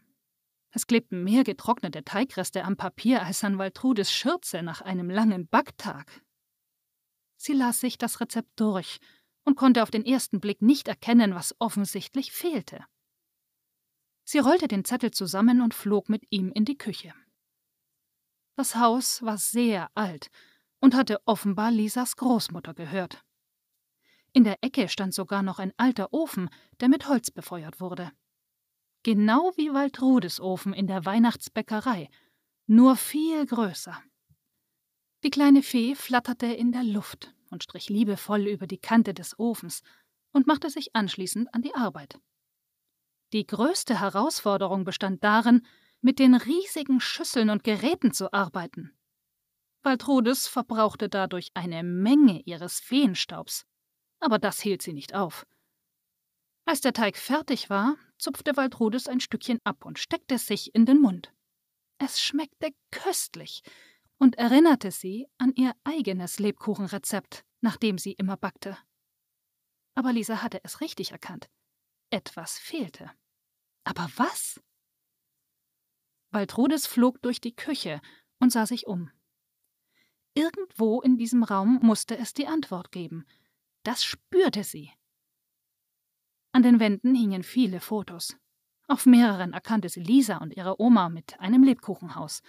Es 0.71 0.87
klebten 0.87 1.23
mehr 1.23 1.43
getrocknete 1.43 2.03
Teigreste 2.03 2.63
am 2.63 2.75
Papier 2.75 3.23
als 3.23 3.43
an 3.43 3.57
Waltrudes 3.57 4.11
Schürze 4.11 4.61
nach 4.61 4.81
einem 4.81 5.09
langen 5.09 5.47
Backtag. 5.47 6.21
Sie 7.37 7.53
las 7.53 7.79
sich 7.79 7.97
das 7.97 8.19
Rezept 8.19 8.59
durch 8.59 8.99
und 9.43 9.55
konnte 9.55 9.83
auf 9.83 9.91
den 9.91 10.05
ersten 10.05 10.39
Blick 10.39 10.61
nicht 10.61 10.87
erkennen, 10.87 11.35
was 11.35 11.55
offensichtlich 11.59 12.31
fehlte. 12.31 12.83
Sie 14.23 14.39
rollte 14.39 14.67
den 14.67 14.83
Zettel 14.83 15.11
zusammen 15.11 15.61
und 15.61 15.73
flog 15.73 16.09
mit 16.09 16.23
ihm 16.31 16.51
in 16.51 16.65
die 16.65 16.77
Küche. 16.77 17.13
Das 18.55 18.75
Haus 18.75 19.21
war 19.21 19.37
sehr 19.37 19.89
alt 19.95 20.29
und 20.79 20.95
hatte 20.95 21.19
offenbar 21.25 21.71
Lisas 21.71 22.15
Großmutter 22.15 22.73
gehört. 22.73 23.23
In 24.33 24.43
der 24.43 24.57
Ecke 24.61 24.89
stand 24.89 25.13
sogar 25.13 25.43
noch 25.43 25.59
ein 25.59 25.73
alter 25.77 26.13
Ofen, 26.13 26.49
der 26.79 26.89
mit 26.89 27.07
Holz 27.07 27.31
befeuert 27.31 27.79
wurde. 27.79 28.11
Genau 29.03 29.53
wie 29.55 29.71
Waltrudes 29.71 30.41
Ofen 30.41 30.73
in 30.73 30.87
der 30.87 31.05
Weihnachtsbäckerei, 31.05 32.09
nur 32.67 32.95
viel 32.95 33.45
größer. 33.45 34.01
Die 35.23 35.29
kleine 35.29 35.63
Fee 35.63 35.95
flatterte 35.95 36.47
in 36.47 36.71
der 36.71 36.83
Luft 36.83 37.33
und 37.49 37.63
strich 37.63 37.89
liebevoll 37.89 38.47
über 38.47 38.67
die 38.67 38.77
Kante 38.77 39.13
des 39.13 39.39
Ofens 39.39 39.81
und 40.33 40.47
machte 40.47 40.69
sich 40.69 40.95
anschließend 40.95 41.53
an 41.53 41.61
die 41.61 41.73
Arbeit. 41.73 42.19
Die 43.31 43.47
größte 43.47 43.99
Herausforderung 43.99 44.83
bestand 44.83 45.23
darin, 45.23 45.65
mit 46.01 46.19
den 46.19 46.35
riesigen 46.35 46.99
Schüsseln 46.99 47.49
und 47.49 47.63
Geräten 47.63 48.11
zu 48.11 48.33
arbeiten. 48.33 48.91
Waltrudis 49.85 50.47
verbrauchte 50.47 51.09
dadurch 51.09 51.51
eine 51.53 51.83
Menge 51.83 52.41
ihres 52.41 52.79
Feenstaubs. 52.79 53.65
Aber 54.19 54.39
das 54.39 54.59
hielt 54.59 54.81
sie 54.81 54.93
nicht 54.93 55.13
auf. 55.13 55.45
Als 56.65 56.81
der 56.81 56.93
Teig 56.93 57.17
fertig 57.17 57.69
war, 57.69 57.95
zupfte 58.17 58.57
Waltrudis 58.57 59.07
ein 59.07 59.19
Stückchen 59.19 59.59
ab 59.63 59.85
und 59.85 59.99
steckte 59.99 60.35
es 60.35 60.47
sich 60.47 60.73
in 60.73 60.87
den 60.87 60.99
Mund. 60.99 61.31
Es 61.99 62.19
schmeckte 62.19 62.73
köstlich 62.91 63.61
und 64.17 64.37
erinnerte 64.37 64.89
sie 64.89 65.27
an 65.37 65.53
ihr 65.55 65.73
eigenes 65.83 66.39
Lebkuchenrezept, 66.39 67.45
nach 67.61 67.77
dem 67.77 67.99
sie 67.99 68.13
immer 68.13 68.37
backte. 68.37 68.77
Aber 69.93 70.11
Lisa 70.11 70.41
hatte 70.41 70.59
es 70.63 70.81
richtig 70.81 71.11
erkannt. 71.11 71.47
Etwas 72.09 72.57
fehlte. 72.57 73.11
Aber 73.83 74.09
was? 74.15 74.59
Waltrudis 76.31 76.87
flog 76.87 77.21
durch 77.21 77.39
die 77.39 77.55
Küche 77.55 78.01
und 78.39 78.51
sah 78.51 78.65
sich 78.65 78.87
um. 78.87 79.11
Irgendwo 80.35 81.01
in 81.01 81.17
diesem 81.17 81.43
Raum 81.43 81.79
musste 81.81 82.17
es 82.17 82.33
die 82.33 82.45
Antwort 82.45 82.91
geben. 82.91 83.25
Das 83.83 84.03
spürte 84.03 84.63
sie. 84.63 84.91
An 86.51 86.61
den 86.61 86.79
Wänden 86.79 87.15
hingen 87.15 87.43
viele 87.43 87.79
Fotos. 87.79 88.37
Auf 88.87 89.05
mehreren 89.05 89.53
erkannte 89.53 89.89
sie 89.89 90.01
Lisa 90.01 90.37
und 90.37 90.55
ihre 90.55 90.79
Oma 90.79 91.09
mit 91.09 91.39
einem 91.39 91.63
Lebkuchenhaus. 91.63 92.41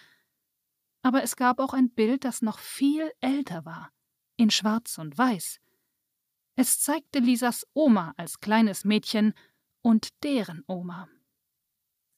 Aber 1.03 1.23
es 1.23 1.37
gab 1.37 1.61
auch 1.61 1.73
ein 1.73 1.91
Bild, 1.91 2.25
das 2.25 2.43
noch 2.43 2.59
viel 2.59 3.11
älter 3.21 3.65
war, 3.65 3.93
in 4.37 4.51
Schwarz 4.51 4.99
und 4.99 5.17
Weiß. 5.17 5.61
Es 6.57 6.81
zeigte 6.81 7.21
Lisas 7.21 7.67
Oma 7.75 8.13
als 8.17 8.41
kleines 8.41 8.85
Mädchen 8.85 9.35
und 9.83 10.23
deren 10.25 10.65
Oma. 10.67 11.09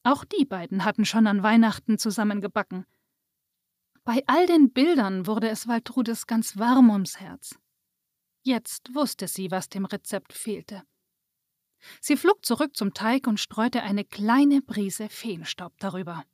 Auch 0.05 0.25
die 0.25 0.45
beiden 0.45 0.85
hatten 0.85 1.05
schon 1.05 1.27
an 1.27 1.43
Weihnachten 1.43 1.99
zusammen 1.99 2.41
gebacken. 2.41 2.87
Bei 4.09 4.25
all 4.27 4.47
den 4.47 4.73
Bildern 4.73 5.27
wurde 5.27 5.51
es 5.51 5.69
Waltrudes 5.69 6.27
ganz 6.27 6.57
warm 6.57 6.89
ums 6.89 7.21
Herz. 7.21 7.59
Jetzt 8.43 8.95
wusste 8.95 9.29
sie, 9.29 9.51
was 9.51 9.69
dem 9.69 9.85
Rezept 9.85 10.33
fehlte. 10.33 10.83
Sie 12.01 12.17
flog 12.17 12.43
zurück 12.43 12.75
zum 12.75 12.95
Teig 12.95 13.27
und 13.27 13.39
streute 13.39 13.83
eine 13.83 14.07
kleine 14.07 14.63
Prise 14.63 15.11
Feenstaub 15.11 15.75
darüber. 15.79 16.25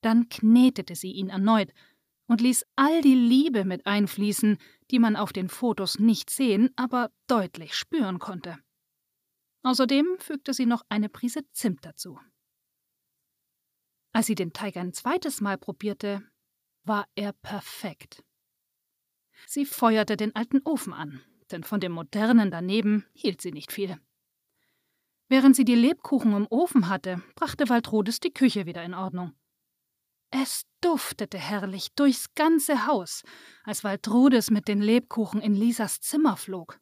Dann 0.00 0.28
knetete 0.30 0.96
sie 0.96 1.12
ihn 1.12 1.28
erneut 1.28 1.72
und 2.26 2.40
ließ 2.40 2.66
all 2.74 3.02
die 3.02 3.14
Liebe 3.14 3.64
mit 3.64 3.86
einfließen, 3.86 4.58
die 4.90 4.98
man 4.98 5.14
auf 5.14 5.32
den 5.32 5.48
Fotos 5.48 6.00
nicht 6.00 6.28
sehen, 6.28 6.70
aber 6.74 7.12
deutlich 7.28 7.76
spüren 7.76 8.18
konnte. 8.18 8.58
Außerdem 9.62 10.16
fügte 10.18 10.52
sie 10.54 10.66
noch 10.66 10.82
eine 10.88 11.08
Prise 11.08 11.48
Zimt 11.52 11.84
dazu. 11.84 12.18
Als 14.12 14.26
sie 14.26 14.34
den 14.34 14.52
Teig 14.52 14.76
ein 14.76 14.92
zweites 14.92 15.40
Mal 15.40 15.56
probierte, 15.56 16.28
war 16.84 17.06
er 17.14 17.32
perfekt. 17.32 18.22
Sie 19.46 19.64
feuerte 19.64 20.16
den 20.16 20.34
alten 20.36 20.60
Ofen 20.64 20.92
an, 20.92 21.20
denn 21.50 21.64
von 21.64 21.80
dem 21.80 21.92
modernen 21.92 22.50
daneben 22.50 23.06
hielt 23.12 23.40
sie 23.40 23.52
nicht 23.52 23.72
viel. 23.72 23.98
Während 25.28 25.54
sie 25.54 25.64
die 25.64 25.76
Lebkuchen 25.76 26.34
im 26.34 26.46
Ofen 26.50 26.88
hatte, 26.88 27.22
brachte 27.36 27.68
Waltrudis 27.68 28.20
die 28.20 28.32
Küche 28.32 28.66
wieder 28.66 28.82
in 28.82 28.94
Ordnung. 28.94 29.32
Es 30.30 30.64
duftete 30.80 31.38
herrlich 31.38 31.92
durchs 31.94 32.34
ganze 32.34 32.86
Haus, 32.86 33.22
als 33.64 33.82
Waltrudis 33.82 34.50
mit 34.50 34.68
den 34.68 34.80
Lebkuchen 34.80 35.40
in 35.40 35.54
Lisas 35.54 36.00
Zimmer 36.00 36.36
flog. 36.36 36.80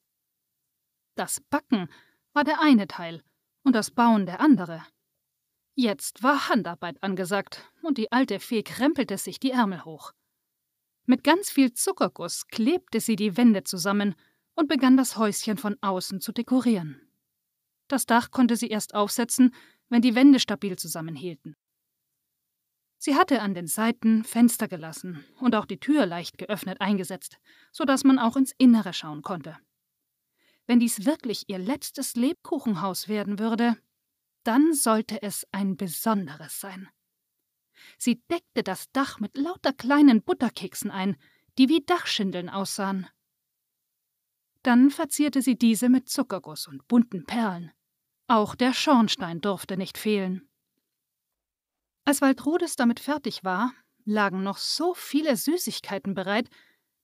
Das 1.15 1.41
Backen 1.41 1.89
war 2.33 2.45
der 2.45 2.61
eine 2.61 2.87
Teil 2.87 3.23
und 3.65 3.75
das 3.75 3.91
Bauen 3.91 4.27
der 4.27 4.41
andere. 4.41 4.83
Jetzt 5.81 6.25
war 6.25 6.49
Handarbeit 6.49 7.01
angesagt, 7.05 7.63
und 7.83 7.99
die 7.99 8.11
alte 8.11 8.41
Fee 8.41 8.65
krempelte 8.65 9.17
sich 9.17 9.39
die 9.39 9.53
Ärmel 9.53 9.85
hoch. 9.85 10.11
Mit 11.07 11.23
ganz 11.23 11.51
viel 11.51 11.73
Zuckerguss 11.73 12.49
klebte 12.49 12.99
sie 12.99 13.15
die 13.15 13.37
Wände 13.37 13.63
zusammen 13.63 14.17
und 14.57 14.67
begann 14.67 14.97
das 14.97 15.17
Häuschen 15.17 15.57
von 15.57 15.77
außen 15.81 16.21
zu 16.21 16.33
dekorieren. 16.33 17.01
Das 17.87 18.07
Dach 18.07 18.33
konnte 18.33 18.57
sie 18.57 18.67
erst 18.67 18.97
aufsetzen, 18.97 19.55
wenn 19.89 20.03
die 20.03 20.17
Wände 20.17 20.41
stabil 20.41 20.77
zusammenhielten. 20.77 21.55
Sie 22.97 23.15
hatte 23.15 23.41
an 23.41 23.55
den 23.55 23.69
Seiten 23.69 24.25
Fenster 24.25 24.67
gelassen 24.67 25.25
und 25.39 25.55
auch 25.55 25.65
die 25.65 25.79
Tür 25.79 26.07
leicht 26.07 26.39
geöffnet 26.39 26.81
eingesetzt, 26.81 27.39
so 27.71 27.85
dass 27.85 28.03
man 28.03 28.19
auch 28.19 28.35
ins 28.35 28.53
Innere 28.59 28.93
schauen 28.93 29.23
konnte. 29.23 29.57
Wenn 30.67 30.81
dies 30.81 31.07
wirklich 31.07 31.45
ihr 31.47 31.59
letztes 31.59 32.17
Lebkuchenhaus 32.17 33.07
werden 33.07 33.39
würde, 33.39 33.77
dann 34.49 34.73
sollte 34.73 35.21
es 35.21 35.47
ein 35.53 35.77
besonderes 35.77 36.59
sein. 36.59 36.89
Sie 37.99 38.23
deckte 38.31 38.63
das 38.63 38.91
Dach 38.93 39.21
mit 39.21 39.37
lauter 39.37 39.75
kleinen 39.75 40.23
Butterkeksen 40.23 40.91
ein, 40.91 41.19
die 41.59 41.69
wie 41.69 41.85
Dachschindeln 41.85 42.49
aussahen. 42.49 43.07
Dann 44.63 44.91
verzierte 44.91 45.43
sie 45.43 45.59
diese 45.59 45.91
mit 45.91 46.09
Zuckerguss 46.09 46.67
und 46.67 46.89
bunten 46.89 47.27
Perlen. 47.27 47.73
Auch 48.27 48.55
der 48.55 48.73
Schornstein 48.73 49.43
durfte 49.43 49.77
nicht 49.77 49.99
fehlen. 49.99 50.49
Als 52.07 52.23
Waltrudes 52.23 52.75
damit 52.75 53.01
fertig 53.01 53.45
war, 53.45 53.75
lagen 54.07 54.43
noch 54.43 54.57
so 54.57 54.95
viele 54.95 55.37
Süßigkeiten 55.37 56.15
bereit, 56.15 56.49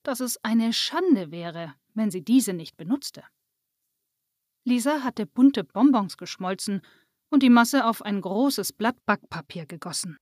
dass 0.03 0.21
es 0.21 0.43
eine 0.43 0.73
Schande 0.73 1.31
wäre, 1.31 1.75
wenn 1.93 2.11
sie 2.11 2.25
diese 2.25 2.55
nicht 2.55 2.79
benutzte. 2.79 3.23
Lisa 4.65 5.03
hatte 5.03 5.27
bunte 5.27 5.63
Bonbons 5.63 6.17
geschmolzen 6.17 6.81
und 7.35 7.43
die 7.43 7.51
Masse 7.51 7.85
auf 7.85 8.01
ein 8.01 8.21
großes 8.21 8.73
Blatt 8.73 8.97
Backpapier 9.07 9.67
gegossen. 9.67 10.17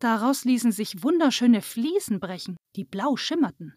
Daraus 0.00 0.44
ließen 0.44 0.70
sich 0.70 1.02
wunderschöne 1.02 1.62
Fliesen 1.62 2.20
brechen, 2.20 2.58
die 2.76 2.84
blau 2.84 3.16
schimmerten. 3.16 3.74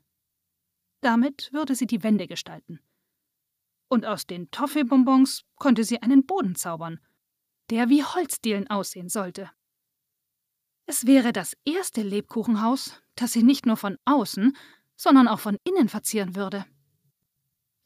Damit 1.02 1.54
würde 1.54 1.74
sie 1.74 1.88
die 1.88 2.04
Wände 2.04 2.28
gestalten. 2.28 2.82
Und 3.90 4.06
aus 4.06 4.28
den 4.28 4.52
Toffeebonbons 4.52 5.46
konnte 5.56 5.86
sie 5.86 6.02
einen 6.02 6.26
Boden 6.26 6.56
zaubern, 6.56 7.00
der 7.70 7.88
wie 7.88 8.04
Holzdielen 8.04 8.70
aussehen 8.70 9.08
sollte. 9.08 9.50
Es 10.86 11.06
wäre 11.06 11.32
das 11.32 11.56
erste 11.64 12.02
Lebkuchenhaus, 12.02 13.02
das 13.16 13.32
sie 13.32 13.44
nicht 13.44 13.66
nur 13.66 13.78
von 13.78 13.98
außen, 14.04 14.58
sondern 14.98 15.30
auch 15.30 15.40
von 15.40 15.58
innen 15.64 15.88
verzieren 15.88 16.36
würde. 16.36 16.66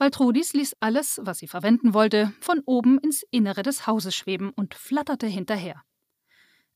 Waltrudis 0.04 0.52
ließ 0.52 0.76
alles, 0.82 1.22
was 1.24 1.38
sie 1.38 1.48
verwenden 1.48 1.94
wollte, 1.94 2.34
von 2.42 2.62
oben 2.66 2.98
ins 2.98 3.24
Innere 3.32 3.64
des 3.64 3.88
Hauses 3.88 4.14
schweben 4.14 4.50
und 4.50 4.74
flatterte 4.74 5.28
hinterher. 5.28 5.82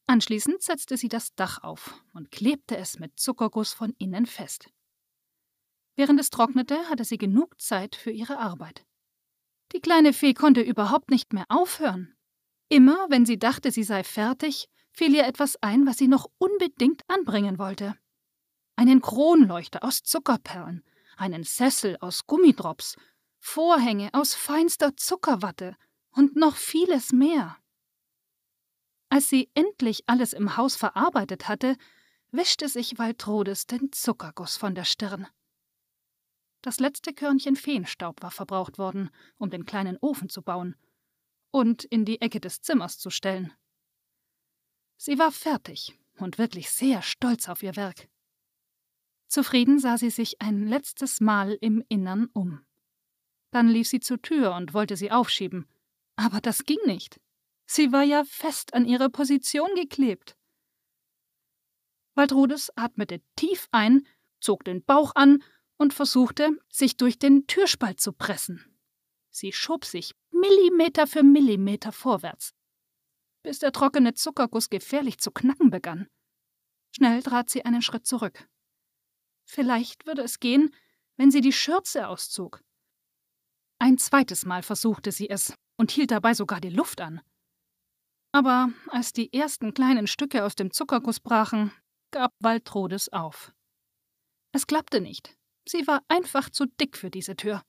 Anschließend 0.06 0.62
setzte 0.62 0.96
sie 0.96 1.10
das 1.10 1.36
Dach 1.36 1.62
auf 1.62 2.02
und 2.14 2.32
klebte 2.32 2.78
es 2.78 3.00
mit 3.00 3.20
Zuckerguss 3.20 3.74
von 3.74 3.94
innen 3.98 4.28
fest. 4.28 4.70
Während 5.98 6.22
es 6.22 6.30
trocknete, 6.30 6.78
hatte 6.90 7.04
sie 7.04 7.18
genug 7.18 7.60
Zeit 7.60 7.98
für 7.98 8.12
ihre 8.12 8.38
Arbeit. 8.38 8.86
Die 9.74 9.82
kleine 9.82 10.14
Fee 10.14 10.34
konnte 10.34 10.62
überhaupt 10.62 11.12
nicht 11.12 11.34
mehr 11.34 11.48
aufhören. 11.50 12.16
Immer, 12.70 13.08
wenn 13.10 13.26
sie 13.26 13.38
dachte, 13.38 13.72
sie 13.72 13.84
sei 13.84 14.06
fertig, 14.06 14.70
fiel 14.94 15.14
ihr 15.14 15.28
etwas 15.28 15.62
ein, 15.62 15.86
was 15.86 15.98
sie 15.98 16.08
noch 16.08 16.28
unbedingt 16.38 17.02
anbringen 17.10 17.60
wollte. 17.60 17.98
Einen 18.78 19.02
Kronleuchter 19.02 19.84
aus 19.84 20.02
Zuckerperlen, 20.04 20.86
einen 21.18 21.44
Sessel 21.44 21.98
aus 22.00 22.26
Gummidrops, 22.26 22.96
Vorhänge 23.40 24.10
aus 24.14 24.34
feinster 24.34 24.96
Zuckerwatte 24.98 25.76
und 26.12 26.36
noch 26.36 26.56
vieles 26.56 27.12
mehr. 27.12 27.58
Als 29.10 29.30
sie 29.30 29.50
endlich 29.54 30.04
alles 30.08 30.34
im 30.34 30.58
Haus 30.58 30.76
verarbeitet 30.76 31.48
hatte, 31.48 31.78
wischte 32.32 32.68
sich 32.68 32.98
Waltrodes 32.98 33.68
den 33.68 33.92
Zuckerguss 33.92 34.58
von 34.58 34.76
der 34.76 34.84
Stirn. 34.84 35.28
Das 36.62 36.80
letzte 36.80 37.14
Körnchen 37.14 37.56
Feenstaub 37.56 38.22
war 38.22 38.32
verbraucht 38.32 38.78
worden, 38.78 39.10
um 39.38 39.50
den 39.50 39.66
kleinen 39.66 39.98
Ofen 40.02 40.28
zu 40.28 40.42
bauen 40.42 40.76
und 41.52 41.86
in 41.86 42.04
die 42.04 42.20
Ecke 42.20 42.42
des 42.42 42.62
Zimmers 42.62 42.98
zu 42.98 43.10
stellen. 43.10 43.54
Sie 44.98 45.18
war 45.20 45.32
fertig 45.32 45.98
und 46.18 46.38
wirklich 46.38 46.70
sehr 46.70 47.02
stolz 47.02 47.48
auf 47.48 47.64
ihr 47.64 47.76
Werk. 47.76 48.10
Zufrieden 49.28 49.80
sah 49.80 49.98
sie 49.98 50.10
sich 50.10 50.42
ein 50.42 50.68
letztes 50.68 51.22
Mal 51.22 51.58
im 51.62 51.84
Innern 51.88 52.30
um. 52.34 52.67
Dann 53.58 53.70
lief 53.70 53.88
sie 53.88 54.00
zur 54.00 54.22
Tür 54.22 54.54
und 54.54 54.76
wollte 54.76 54.96
sie 54.96 55.10
aufschieben. 55.10 55.68
Aber 56.16 56.42
das 56.42 56.66
ging 56.66 56.78
nicht. 56.86 57.20
Sie 57.66 57.92
war 57.92 58.04
ja 58.04 58.24
fest 58.24 58.76
an 58.76 58.86
ihre 58.86 59.10
Position 59.10 59.74
geklebt. 59.74 60.38
Waldrudes 62.14 62.72
atmete 62.78 63.20
tief 63.36 63.68
ein, 63.72 64.06
zog 64.40 64.64
den 64.64 64.84
Bauch 64.84 65.14
an 65.16 65.42
und 65.78 65.96
versuchte, 65.96 66.52
sich 66.70 66.98
durch 66.98 67.18
den 67.18 67.48
Türspalt 67.48 68.00
zu 68.00 68.14
pressen. 68.14 68.78
Sie 69.32 69.52
schob 69.52 69.86
sich 69.86 70.14
Millimeter 70.30 71.08
für 71.08 71.24
Millimeter 71.24 71.92
vorwärts, 71.92 72.54
bis 73.42 73.58
der 73.58 73.72
trockene 73.72 74.14
Zuckerguss 74.14 74.70
gefährlich 74.70 75.18
zu 75.18 75.32
knacken 75.32 75.72
begann. 75.72 76.08
Schnell 76.96 77.24
trat 77.24 77.50
sie 77.50 77.66
einen 77.66 77.82
Schritt 77.82 78.06
zurück. 78.06 78.48
Vielleicht 79.46 80.06
würde 80.06 80.22
es 80.22 80.40
gehen, 80.40 80.76
wenn 81.16 81.32
sie 81.32 81.42
die 81.42 81.54
Schürze 81.54 82.08
auszog. 82.08 82.64
Ein 83.80 83.98
zweites 83.98 84.46
Mal 84.46 84.64
versuchte 84.64 85.12
sie 85.12 85.30
es 85.30 85.54
und 85.78 85.92
hielt 85.92 86.12
dabei 86.12 86.34
sogar 86.34 86.60
die 86.60 86.70
Luft 86.70 87.02
an. 87.02 87.22
Aber 88.32 88.70
als 88.90 89.14
die 89.14 89.32
ersten 89.34 89.74
kleinen 89.74 90.08
Stücke 90.08 90.44
aus 90.44 90.56
dem 90.56 90.72
Zuckerguss 90.72 91.20
brachen, 91.20 91.72
gab 92.12 92.32
Waltrodes 92.40 93.12
auf. 93.14 93.54
Es 94.52 94.68
klappte 94.68 95.02
nicht. 95.02 95.36
Sie 95.68 95.86
war 95.88 96.02
einfach 96.08 96.50
zu 96.50 96.66
dick 96.66 96.98
für 96.98 97.10
diese 97.10 97.36
Tür. 97.36 97.62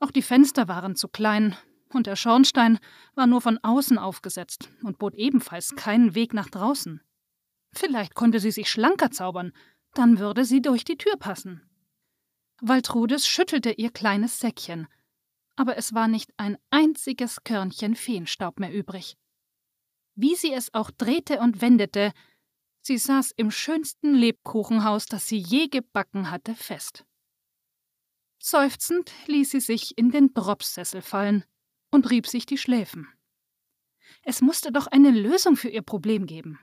Auch 0.00 0.10
die 0.10 0.22
Fenster 0.22 0.68
waren 0.68 0.96
zu 0.96 1.08
klein, 1.08 1.56
und 1.90 2.06
der 2.06 2.16
Schornstein 2.16 2.78
war 3.14 3.26
nur 3.26 3.40
von 3.40 3.58
außen 3.62 3.98
aufgesetzt 3.98 4.68
und 4.82 4.98
bot 4.98 5.14
ebenfalls 5.14 5.76
keinen 5.76 6.14
Weg 6.14 6.34
nach 6.34 6.50
draußen. 6.50 7.00
Vielleicht 7.72 8.14
konnte 8.14 8.40
sie 8.40 8.50
sich 8.50 8.68
schlanker 8.68 9.10
zaubern, 9.10 9.52
dann 9.94 10.18
würde 10.18 10.44
sie 10.44 10.60
durch 10.60 10.84
die 10.84 10.98
Tür 10.98 11.16
passen. 11.16 11.62
Waltrudes 12.60 13.26
schüttelte 13.26 13.72
ihr 13.72 13.90
kleines 13.90 14.38
Säckchen, 14.38 14.86
aber 15.56 15.76
es 15.76 15.94
war 15.94 16.08
nicht 16.08 16.30
ein 16.36 16.56
einziges 16.70 17.44
Körnchen 17.44 17.94
Feenstaub 17.96 18.60
mehr 18.60 18.72
übrig. 18.72 19.16
Wie 20.14 20.34
sie 20.36 20.52
es 20.52 20.72
auch 20.74 20.90
drehte 20.90 21.40
und 21.40 21.60
wendete, 21.60 22.12
sie 22.80 22.98
saß 22.98 23.32
im 23.32 23.50
schönsten 23.50 24.14
Lebkuchenhaus, 24.14 25.06
das 25.06 25.26
sie 25.26 25.38
je 25.38 25.68
gebacken 25.68 26.30
hatte, 26.30 26.54
fest. 26.54 27.04
Seufzend 28.38 29.12
ließ 29.26 29.50
sie 29.50 29.60
sich 29.60 29.96
in 29.96 30.10
den 30.10 30.34
Dropsessel 30.34 31.02
fallen 31.02 31.44
und 31.90 32.10
rieb 32.10 32.26
sich 32.26 32.46
die 32.46 32.58
Schläfen. 32.58 33.08
Es 34.22 34.42
musste 34.42 34.70
doch 34.70 34.86
eine 34.86 35.10
Lösung 35.10 35.56
für 35.56 35.68
ihr 35.68 35.82
Problem 35.82 36.26
geben. 36.26 36.58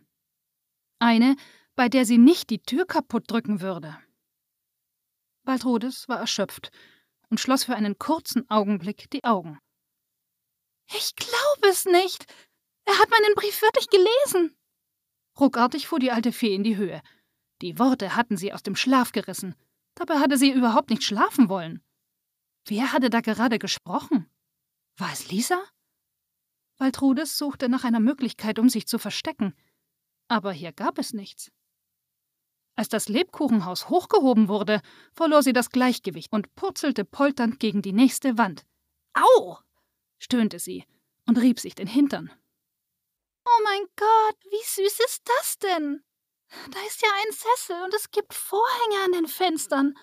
Eine, 1.00 1.36
bei 1.76 1.90
der 1.90 2.06
sie 2.06 2.18
nicht 2.18 2.50
die 2.50 2.62
Tür 2.62 2.86
kaputt 2.86 3.30
drücken 3.30 3.62
würde. 3.62 3.98
Waltrudes 5.44 6.08
war 6.08 6.20
erschöpft 6.20 6.72
und 7.30 7.40
schloss 7.40 7.64
für 7.64 7.76
einen 7.76 7.98
kurzen 7.98 8.50
Augenblick 8.50 9.10
die 9.12 9.24
Augen. 9.24 9.60
Ich 10.94 11.16
glaube 11.16 11.70
es 11.70 11.86
nicht, 11.86 12.26
er 12.86 12.98
hat 13.00 13.10
meinen 13.10 13.34
Brief 13.36 13.62
wirklich 13.62 13.90
gelesen. 13.90 14.56
Ruckartig 15.40 15.88
fuhr 15.88 16.00
die 16.00 16.12
alte 16.12 16.32
Fee 16.32 16.54
in 16.54 16.64
die 16.64 16.78
Höhe. 16.78 17.02
Die 17.62 17.80
Worte 17.80 18.16
hatten 18.16 18.38
sie 18.38 18.54
aus 18.54 18.64
dem 18.64 18.76
Schlaf 18.76 19.12
gerissen. 19.12 19.56
Dabei 19.96 20.20
hatte 20.20 20.38
sie 20.38 20.52
überhaupt 20.52 20.90
nicht 20.90 21.04
schlafen 21.04 21.50
wollen. 21.50 21.82
Wer 22.66 22.92
hatte 22.92 23.10
da 23.10 23.22
gerade 23.22 23.60
gesprochen? 23.60 24.30
War 24.98 25.12
es 25.12 25.32
Lisa? 25.32 25.64
Waltrudes 26.78 27.38
suchte 27.38 27.70
nach 27.70 27.84
einer 27.84 28.00
Möglichkeit, 28.00 28.60
um 28.60 28.70
sich 28.70 28.88
zu 28.88 29.00
verstecken. 29.00 29.56
Aber 30.28 30.52
hier 30.52 30.74
gab 30.74 30.98
es 30.98 31.14
nichts. 31.14 31.52
Als 32.76 32.90
das 32.90 33.10
Lebkuchenhaus 33.10 33.90
hochgehoben 33.90 34.48
wurde, 34.48 34.82
verlor 35.14 35.44
sie 35.44 35.54
das 35.54 35.70
Gleichgewicht 35.70 36.32
und 36.32 36.54
purzelte 36.56 37.06
polternd 37.06 37.60
gegen 37.60 37.82
die 37.82 37.94
nächste 37.94 38.38
Wand. 38.38 38.66
Au! 39.14 39.58
stöhnte 40.20 40.60
sie 40.60 40.86
und 41.28 41.38
rieb 41.38 41.60
sich 41.60 41.76
den 41.76 41.88
Hintern. 41.88 42.32
Oh 43.46 43.64
mein 43.64 43.86
Gott, 43.96 44.38
wie 44.50 44.64
süß 44.64 45.00
ist 45.00 45.22
das 45.26 45.58
denn? 45.60 46.04
Da 46.72 46.80
ist 46.88 47.02
ja 47.02 47.10
ein 47.24 47.34
Sessel 47.34 47.84
und 47.84 47.94
es 47.94 48.12
gibt 48.12 48.34
Vorhänge 48.34 49.04
an 49.06 49.12
den 49.14 49.28
Fenstern. 49.28 49.98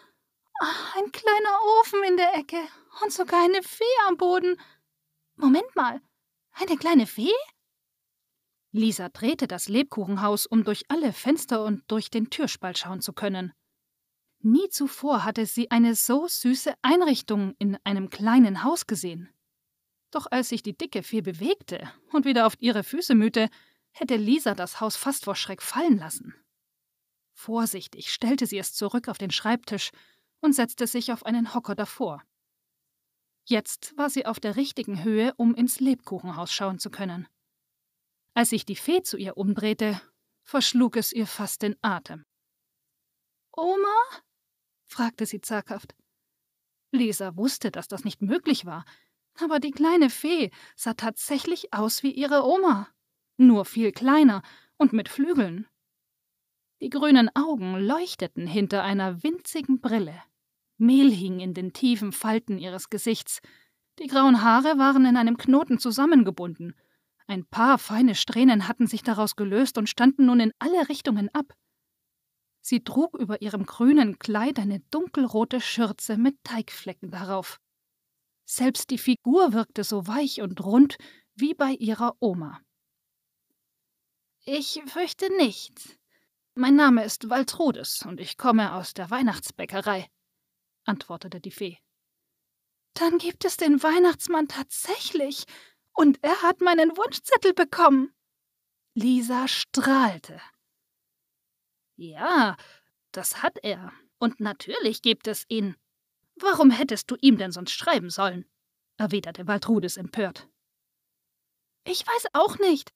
Ach, 0.61 0.97
ein 0.97 1.13
kleiner 1.13 1.63
Ofen 1.81 2.03
in 2.05 2.17
der 2.17 2.35
Ecke 2.35 2.61
und 3.03 3.13
sogar 3.13 3.45
eine 3.45 3.63
Fee 3.63 3.85
am 4.07 4.17
Boden. 4.17 4.61
Moment 5.37 5.77
mal, 5.77 6.01
eine 6.53 6.77
kleine 6.77 7.07
Fee? 7.07 7.33
Lisa 8.79 9.09
drehte 9.09 9.49
das 9.49 9.69
Lebkuchenhaus, 9.69 10.47
um 10.47 10.63
durch 10.63 10.85
alle 10.89 11.13
Fenster 11.13 11.65
und 11.65 11.83
durch 11.91 12.11
den 12.11 12.31
Türspalt 12.31 12.79
schauen 12.79 13.01
zu 13.01 13.13
können. 13.13 13.53
Nie 14.41 14.69
zuvor 14.69 15.25
hatte 15.25 15.47
sie 15.47 15.71
eine 15.73 15.97
so 15.97 16.29
süße 16.29 16.73
Einrichtung 16.81 17.55
in 17.59 17.77
einem 17.83 18.09
kleinen 18.09 18.63
Haus 18.63 18.87
gesehen. 18.87 19.29
Doch 20.13 20.27
als 20.31 20.51
sich 20.51 20.63
die 20.63 20.79
dicke 20.79 21.03
Fee 21.03 21.23
bewegte 21.23 21.91
und 22.13 22.25
wieder 22.25 22.47
auf 22.47 22.55
ihre 22.61 22.85
Füße 22.85 23.17
mühte, 23.17 23.51
hätte 23.91 24.17
Lisa 24.17 24.55
das 24.55 24.81
Haus 24.81 24.97
fast 24.97 25.25
vor 25.25 25.35
Schreck 25.35 25.61
fallen 25.61 25.99
lassen. 25.99 26.35
Vorsichtig 27.35 28.13
stellte 28.13 28.47
sie 28.47 28.59
es 28.59 28.75
zurück 28.75 29.09
auf 29.09 29.19
den 29.19 29.33
Schreibtisch 29.33 29.91
und 30.41 30.55
setzte 30.55 30.87
sich 30.87 31.13
auf 31.13 31.27
einen 31.27 31.53
Hocker 31.53 31.75
davor. 31.75 32.23
Jetzt 33.45 33.97
war 33.97 34.09
sie 34.09 34.25
auf 34.25 34.39
der 34.39 34.55
richtigen 34.55 35.03
Höhe, 35.03 35.35
um 35.37 35.55
ins 35.57 35.81
Lebkuchenhaus 35.81 36.53
schauen 36.53 36.79
zu 36.79 36.91
können. 36.91 37.27
Als 38.39 38.51
sich 38.51 38.65
die 38.65 38.77
Fee 38.77 39.03
zu 39.03 39.17
ihr 39.17 39.37
umdrehte, 39.37 40.01
verschlug 40.45 40.97
es 40.97 41.13
ihr 41.13 41.27
fast 41.27 41.63
den 41.63 41.75
Atem. 41.83 42.25
Oma? 43.51 43.97
fragte 44.87 45.27
sie 45.27 45.41
zaghaft. 45.41 45.97
Lisa 46.93 47.37
wusste, 47.37 47.73
dass 47.73 47.89
das 47.89 48.05
nicht 48.05 48.23
möglich 48.23 48.65
war, 48.65 48.85
Aber 49.41 49.59
die 49.59 49.73
kleine 49.73 50.09
Fee 50.09 50.53
sah 50.77 50.95
tatsächlich 50.95 51.75
aus 51.75 52.05
wie 52.05 52.13
ihre 52.13 52.45
Oma, 52.45 52.89
nur 53.39 53.65
viel 53.65 53.91
kleiner 53.91 54.43
und 54.77 54.93
mit 54.93 55.09
Flügeln. 55.09 55.67
Die 56.81 56.91
grünen 56.91 57.35
Augen 57.35 57.75
leuchteten 57.75 58.47
hinter 58.47 58.85
einer 58.85 59.25
winzigen 59.25 59.81
Brille. 59.81 60.23
Mehl 60.77 61.11
hing 61.11 61.41
in 61.41 61.55
den 61.55 61.73
tiefen 61.73 62.13
Falten 62.13 62.59
ihres 62.59 62.89
Gesichts. 62.89 63.41
Die 63.99 64.07
grauen 64.07 64.43
Haare 64.43 64.79
waren 64.79 65.07
in 65.07 65.17
einem 65.17 65.39
Knoten 65.39 65.81
zusammengebunden. 65.81 66.77
Ein 67.29 67.45
paar 67.45 67.79
feine 67.79 68.15
Strähnen 68.15 68.69
hatten 68.69 68.87
sich 68.87 69.03
daraus 69.03 69.37
gelöst 69.37 69.77
und 69.77 69.89
standen 69.89 70.27
nun 70.27 70.41
in 70.41 70.53
alle 70.59 70.89
Richtungen 70.89 71.29
ab. 71.35 71.53
Sie 72.63 72.83
trug 72.83 73.15
über 73.15 73.43
ihrem 73.43 73.67
grünen 73.67 74.19
Kleid 74.19 74.59
eine 74.59 74.81
dunkelrote 74.91 75.61
Schürze 75.61 76.17
mit 76.17 76.43
Teigflecken 76.43 77.11
darauf. 77.11 77.61
Selbst 78.47 78.89
die 78.89 78.97
Figur 78.97 79.53
wirkte 79.53 79.85
so 79.85 80.07
weich 80.07 80.41
und 80.41 80.65
rund 80.65 80.97
wie 81.35 81.53
bei 81.53 81.73
ihrer 81.73 82.17
Oma. 82.19 82.63
Ich 84.47 84.81
fürchte 84.87 85.29
nicht. 85.37 85.99
Mein 86.55 86.77
Name 86.77 87.05
ist 87.05 87.29
Waltrudes 87.29 88.07
und 88.07 88.21
ich 88.21 88.39
komme 88.39 88.73
aus 88.73 88.95
der 88.95 89.11
Weihnachtsbäckerei, 89.11 90.09
antwortete 90.85 91.43
die 91.43 91.51
Fee. 91.51 91.79
Dann 92.95 93.19
gibt 93.19 93.45
es 93.45 93.59
den 93.59 93.83
Weihnachtsmann 93.83 94.49
tatsächlich, 94.49 95.45
und 95.99 96.23
er 96.23 96.43
hat 96.43 96.61
meinen 96.61 96.97
Wunschzettel 96.97 97.55
bekommen. 97.55 98.15
Lisa 98.95 99.49
strahlte. 99.49 100.41
Ja, 101.97 102.57
das 103.11 103.43
hat 103.43 103.59
er, 103.65 103.93
und 104.19 104.39
natürlich 104.39 105.03
gibt 105.03 105.27
es 105.27 105.45
ihn. 105.49 105.77
Warum 106.37 106.71
hättest 106.71 107.11
du 107.11 107.17
ihm 107.21 107.37
denn 107.37 107.51
sonst 107.51 107.73
schreiben 107.73 108.11
sollen? 108.11 108.49
erwiderte 108.97 109.49
Waltrudes 109.49 109.97
empört. 109.97 110.49
Ich 111.85 112.07
weiß 112.07 112.27
auch 112.33 112.59
nicht. 112.59 112.93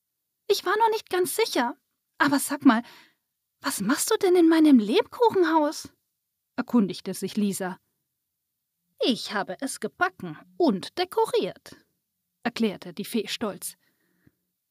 Ich 0.47 0.65
war 0.65 0.77
noch 0.77 0.89
nicht 0.89 1.09
ganz 1.09 1.35
sicher. 1.35 1.75
Aber 2.19 2.39
sag 2.39 2.63
mal, 2.63 2.83
was 3.59 3.81
machst 3.81 4.11
du 4.11 4.17
denn 4.17 4.35
in 4.35 4.47
meinem 4.47 4.79
Lebkuchenhaus? 4.79 5.89
erkundigte 6.55 7.13
sich 7.13 7.35
Lisa. 7.35 7.79
Ich 8.99 9.33
habe 9.33 9.57
es 9.59 9.81
gebacken 9.81 10.37
und 10.55 10.97
dekoriert, 10.97 11.75
erklärte 12.43 12.93
die 12.93 13.05
Fee 13.05 13.27
stolz. 13.27 13.75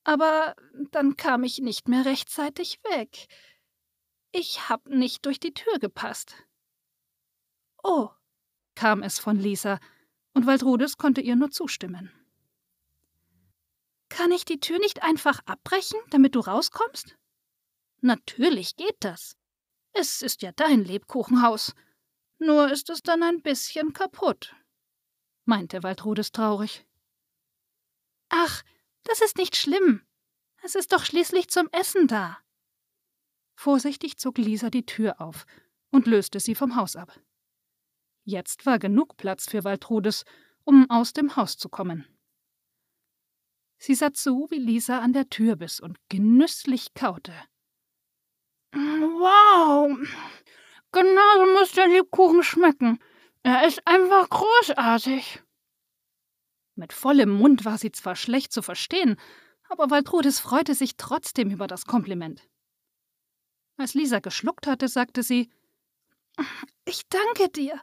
Aber 0.05 0.57
dann 0.91 1.17
kam 1.17 1.45
ich 1.45 1.59
nicht 1.59 1.89
mehr 1.89 2.05
rechtzeitig 2.05 2.81
weg. 2.85 3.29
Ich 4.33 4.69
hab 4.69 4.87
nicht 4.87 5.27
durch 5.27 5.41
die 5.41 5.55
Tür 5.55 5.79
gepasst. 5.79 6.35
Oh, 7.83 8.11
kam 8.75 9.03
es 9.03 9.19
von 9.19 9.39
Lisa, 9.39 9.79
und 10.35 10.47
Waldrudes 10.47 10.97
konnte 10.97 11.21
ihr 11.21 11.37
nur 11.37 11.51
zustimmen. 11.51 12.11
Kann 14.09 14.31
ich 14.33 14.45
die 14.45 14.61
Tür 14.61 14.79
nicht 14.79 15.03
einfach 15.03 15.41
abbrechen, 15.47 15.99
damit 16.11 16.35
du 16.35 16.41
rauskommst? 16.41 17.17
Natürlich 18.01 18.77
geht 18.77 18.97
das. 19.01 19.37
Es 19.93 20.23
ist 20.23 20.43
ja 20.43 20.53
dein 20.53 20.85
Lebkuchenhaus. 20.85 21.75
Nur 22.39 22.71
ist 22.71 22.91
es 22.91 23.03
dann 23.03 23.23
ein 23.23 23.43
bisschen 23.43 23.93
kaputt, 23.93 24.55
meinte 25.45 25.83
Waldrudes 25.83 26.33
traurig. 26.33 26.85
Ach, 28.35 28.63
das 29.05 29.21
ist 29.21 29.37
nicht 29.37 29.57
schlimm. 29.57 30.01
Es 30.63 30.75
ist 30.75 30.93
doch 30.93 31.05
schließlich 31.05 31.49
zum 31.49 31.69
Essen 31.71 32.09
da. 32.09 32.39
Vorsichtig 33.55 34.17
zog 34.17 34.39
Lisa 34.39 34.71
die 34.71 34.87
Tür 34.87 35.21
auf 35.21 35.45
und 35.91 36.07
löste 36.07 36.41
sie 36.41 36.55
vom 36.55 36.75
Haus 36.75 36.97
ab. 36.97 37.21
Jetzt 38.25 38.65
war 38.65 38.79
genug 38.79 39.19
Platz 39.19 39.51
für 39.51 39.65
Waltrudes, 39.65 40.25
um 40.65 40.89
aus 40.89 41.13
dem 41.13 41.37
Haus 41.37 41.59
zu 41.59 41.69
kommen. 41.69 42.07
Sie 43.77 43.95
sah 43.95 44.15
zu, 44.15 44.47
wie 44.51 44.59
Lisa 44.59 45.01
an 45.01 45.13
der 45.13 45.29
Tür 45.29 45.57
biss 45.57 45.79
und 45.79 45.99
genüsslich 46.09 46.95
kaute. 46.95 47.35
Wow! 48.73 49.99
Genau 50.93 51.35
so 51.37 51.53
muss 51.53 51.73
der 51.73 51.89
Lebkuchen 51.89 52.43
schmecken. 52.43 52.99
Er 53.43 53.67
ist 53.67 53.87
einfach 53.87 54.31
großartig. 54.31 55.42
Mit 56.75 56.93
vollem 56.93 57.31
Mund 57.31 57.65
war 57.65 57.79
sie 57.79 57.93
zwar 57.93 58.17
schlecht 58.17 58.53
zu 58.53 58.63
verstehen, 58.63 59.17
aber 59.69 59.91
Waltrudes 59.91 60.41
freute 60.41 60.75
sich 60.75 60.97
trotzdem 60.97 61.51
über 61.51 61.67
das 61.67 61.87
Kompliment. 61.87 62.43
Als 63.77 63.95
Lisa 63.95 64.21
geschluckt 64.21 64.67
hatte, 64.67 64.89
sagte 64.89 65.23
sie: 65.23 65.51
Ich 66.85 67.03
danke 67.09 67.49
dir. 67.49 67.81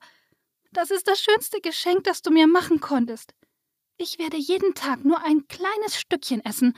Das 0.71 0.91
ist 0.91 1.07
das 1.07 1.21
schönste 1.21 1.61
Geschenk, 1.61 2.03
das 2.03 2.21
du 2.21 2.31
mir 2.31 2.47
machen 2.47 2.79
konntest. 2.79 3.33
Ich 3.97 4.17
werde 4.19 4.37
jeden 4.37 4.75
Tag 4.75 5.03
nur 5.03 5.23
ein 5.23 5.47
kleines 5.47 5.99
Stückchen 5.99 6.43
essen, 6.45 6.77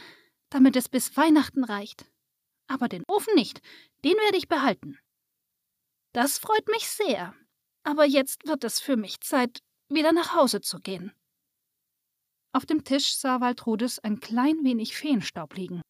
damit 0.49 0.75
es 0.75 0.89
bis 0.89 1.15
Weihnachten 1.17 1.63
reicht. 1.63 2.05
Aber 2.67 2.87
den 2.87 3.03
Ofen 3.07 3.35
nicht, 3.35 3.61
den 4.03 4.15
werde 4.15 4.37
ich 4.37 4.47
behalten. 4.47 4.97
Das 6.13 6.39
freut 6.39 6.67
mich 6.67 6.87
sehr. 6.87 7.35
Aber 7.83 8.05
jetzt 8.05 8.47
wird 8.47 8.63
es 8.63 8.79
für 8.79 8.95
mich 8.95 9.21
Zeit, 9.21 9.61
wieder 9.89 10.13
nach 10.13 10.35
Hause 10.35 10.61
zu 10.61 10.79
gehen. 10.79 11.11
Auf 12.53 12.65
dem 12.65 12.83
Tisch 12.83 13.15
sah 13.15 13.39
Waltrudes 13.39 13.99
ein 13.99 14.19
klein 14.19 14.63
wenig 14.63 14.95
Feenstaub 14.95 15.55
liegen. 15.55 15.81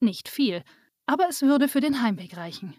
Nicht 0.00 0.28
viel, 0.28 0.64
aber 1.06 1.28
es 1.28 1.42
würde 1.42 1.68
für 1.68 1.80
den 1.80 2.02
Heimweg 2.02 2.36
reichen. 2.36 2.74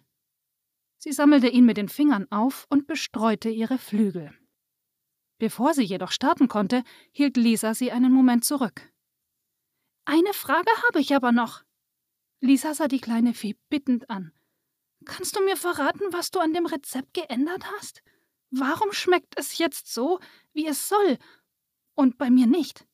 Sie 0.97 1.11
sammelte 1.11 1.47
ihn 1.47 1.65
mit 1.65 1.77
den 1.77 1.89
Fingern 1.89 2.31
auf 2.31 2.65
und 2.69 2.87
bestreute 2.87 3.49
ihre 3.49 3.77
Flügel. 3.77 4.33
Bevor 5.39 5.73
sie 5.73 5.83
jedoch 5.83 6.11
starten 6.11 6.47
konnte, 6.47 6.83
hielt 7.11 7.37
Lisa 7.37 7.73
sie 7.73 7.91
einen 7.91 8.11
Moment 8.11 8.45
zurück. 8.45 8.91
Eine 10.05 10.33
Frage 10.33 10.71
habe 10.87 10.99
ich 10.99 11.15
aber 11.15 11.31
noch. 11.31 11.63
Lisa 12.39 12.73
sah 12.73 12.87
die 12.87 13.01
kleine 13.01 13.33
Fee 13.33 13.55
bittend 13.69 14.09
an. 14.09 14.31
Kannst 15.05 15.35
du 15.35 15.43
mir 15.43 15.57
verraten, 15.57 16.11
was 16.11 16.31
du 16.31 16.39
an 16.39 16.53
dem 16.53 16.65
Rezept 16.65 17.13
geändert 17.13 17.65
hast? 17.73 18.03
Warum 18.51 18.91
schmeckt 18.91 19.37
es 19.37 19.57
jetzt 19.57 19.91
so, 19.91 20.19
wie 20.53 20.67
es 20.67 20.87
soll, 20.89 21.17
und 21.95 22.17
bei 22.17 22.29
mir 22.29 22.47
nicht? 22.47 22.85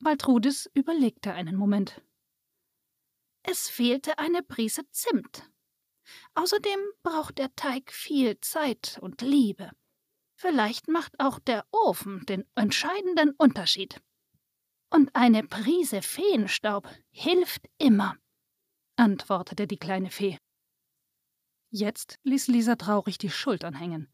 Waltrudis 0.00 0.70
überlegte 0.74 1.32
einen 1.32 1.56
Moment. 1.56 2.02
Es 3.42 3.68
fehlte 3.68 4.18
eine 4.18 4.42
Prise 4.42 4.88
Zimt. 4.90 5.50
Außerdem 6.34 6.78
braucht 7.02 7.38
der 7.38 7.54
Teig 7.56 7.92
viel 7.92 8.40
Zeit 8.40 8.98
und 9.00 9.22
Liebe. 9.22 9.70
Vielleicht 10.34 10.88
macht 10.88 11.18
auch 11.18 11.38
der 11.38 11.66
Ofen 11.72 12.24
den 12.26 12.44
entscheidenden 12.54 13.32
Unterschied. 13.32 14.00
Und 14.90 15.14
eine 15.14 15.42
Prise 15.42 16.00
Feenstaub 16.00 16.88
hilft 17.10 17.68
immer, 17.78 18.16
antwortete 18.96 19.66
die 19.66 19.78
kleine 19.78 20.10
Fee. 20.10 20.38
Jetzt 21.70 22.18
ließ 22.22 22.46
Lisa 22.48 22.76
traurig 22.76 23.18
die 23.18 23.30
Schultern 23.30 23.74
hängen. 23.74 24.08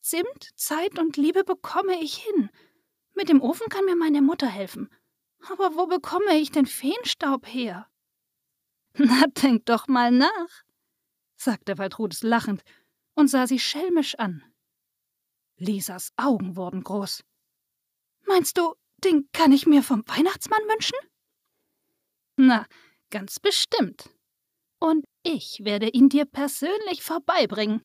Zimt, 0.00 0.50
Zeit 0.56 0.98
und 0.98 1.16
Liebe 1.16 1.44
bekomme 1.44 1.98
ich 2.02 2.16
hin. 2.16 2.50
Mit 3.20 3.28
dem 3.28 3.42
Ofen 3.42 3.68
kann 3.68 3.84
mir 3.84 3.96
meine 3.96 4.22
Mutter 4.22 4.46
helfen. 4.46 4.88
Aber 5.50 5.76
wo 5.76 5.86
bekomme 5.86 6.38
ich 6.38 6.52
den 6.52 6.64
Feenstaub 6.64 7.46
her? 7.46 7.86
Na, 8.94 9.26
denk 9.26 9.66
doch 9.66 9.88
mal 9.88 10.10
nach, 10.10 10.64
sagte 11.36 11.76
Waltrudes 11.76 12.22
lachend 12.22 12.62
und 13.12 13.28
sah 13.28 13.46
sie 13.46 13.58
schelmisch 13.58 14.14
an. 14.14 14.42
Lisas 15.58 16.14
Augen 16.16 16.56
wurden 16.56 16.82
groß. 16.82 17.22
Meinst 18.26 18.56
du, 18.56 18.72
den 19.04 19.28
kann 19.32 19.52
ich 19.52 19.66
mir 19.66 19.82
vom 19.82 20.02
Weihnachtsmann 20.06 20.62
wünschen? 20.62 20.96
Na, 22.36 22.66
ganz 23.10 23.38
bestimmt. 23.38 24.08
Und 24.78 25.04
ich 25.24 25.60
werde 25.62 25.90
ihn 25.90 26.08
dir 26.08 26.24
persönlich 26.24 27.02
vorbeibringen. 27.02 27.82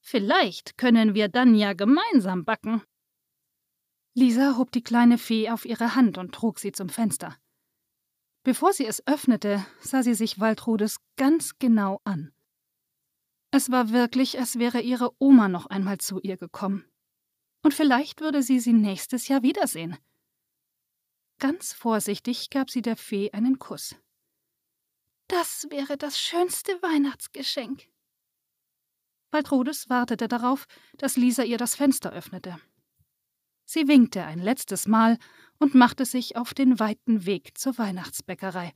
Vielleicht 0.00 0.78
können 0.78 1.14
wir 1.14 1.28
dann 1.28 1.54
ja 1.54 1.74
gemeinsam 1.74 2.46
backen. 2.46 2.82
Lisa 4.14 4.56
hob 4.56 4.70
die 4.72 4.82
kleine 4.82 5.18
Fee 5.18 5.50
auf 5.50 5.64
ihre 5.64 5.94
Hand 5.94 6.18
und 6.18 6.34
trug 6.34 6.58
sie 6.58 6.72
zum 6.72 6.88
Fenster. 6.88 7.36
Bevor 8.44 8.72
sie 8.72 8.86
es 8.86 9.06
öffnete, 9.06 9.64
sah 9.80 10.02
sie 10.02 10.14
sich 10.14 10.40
Waltrudes 10.40 10.96
ganz 11.16 11.58
genau 11.58 12.00
an. 12.04 12.32
Es 13.50 13.70
war 13.70 13.90
wirklich, 13.90 14.38
als 14.38 14.58
wäre 14.58 14.80
ihre 14.80 15.10
Oma 15.18 15.48
noch 15.48 15.66
einmal 15.66 15.98
zu 15.98 16.20
ihr 16.20 16.36
gekommen 16.36 16.84
und 17.62 17.74
vielleicht 17.74 18.20
würde 18.20 18.42
sie 18.42 18.60
sie 18.60 18.72
nächstes 18.72 19.28
Jahr 19.28 19.42
wiedersehen. 19.42 19.96
Ganz 21.38 21.72
vorsichtig 21.72 22.50
gab 22.50 22.70
sie 22.70 22.82
der 22.82 22.96
Fee 22.96 23.30
einen 23.32 23.58
Kuss. 23.58 23.96
Das 25.28 25.66
wäre 25.70 25.96
das 25.96 26.18
schönste 26.18 26.72
Weihnachtsgeschenk. 26.82 27.88
Waltrudis 29.30 29.88
wartete 29.88 30.28
darauf, 30.28 30.66
dass 30.98 31.16
Lisa 31.16 31.42
ihr 31.42 31.56
das 31.56 31.74
Fenster 31.74 32.12
öffnete. 32.12 32.60
Sie 33.64 33.88
winkte 33.88 34.24
ein 34.24 34.38
letztes 34.38 34.86
Mal 34.86 35.18
und 35.58 35.74
machte 35.74 36.04
sich 36.04 36.36
auf 36.36 36.54
den 36.54 36.78
weiten 36.80 37.26
Weg 37.26 37.56
zur 37.56 37.78
Weihnachtsbäckerei. 37.78 38.72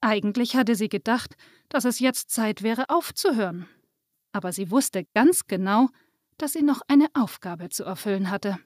Eigentlich 0.00 0.56
hatte 0.56 0.74
sie 0.74 0.88
gedacht, 0.88 1.36
dass 1.68 1.84
es 1.84 1.98
jetzt 1.98 2.30
Zeit 2.30 2.62
wäre, 2.62 2.88
aufzuhören. 2.88 3.68
Aber 4.32 4.52
sie 4.52 4.70
wusste 4.70 5.04
ganz 5.14 5.46
genau, 5.46 5.88
dass 6.38 6.54
sie 6.54 6.62
noch 6.62 6.80
eine 6.88 7.08
Aufgabe 7.14 7.68
zu 7.68 7.84
erfüllen 7.84 8.30
hatte. 8.30 8.58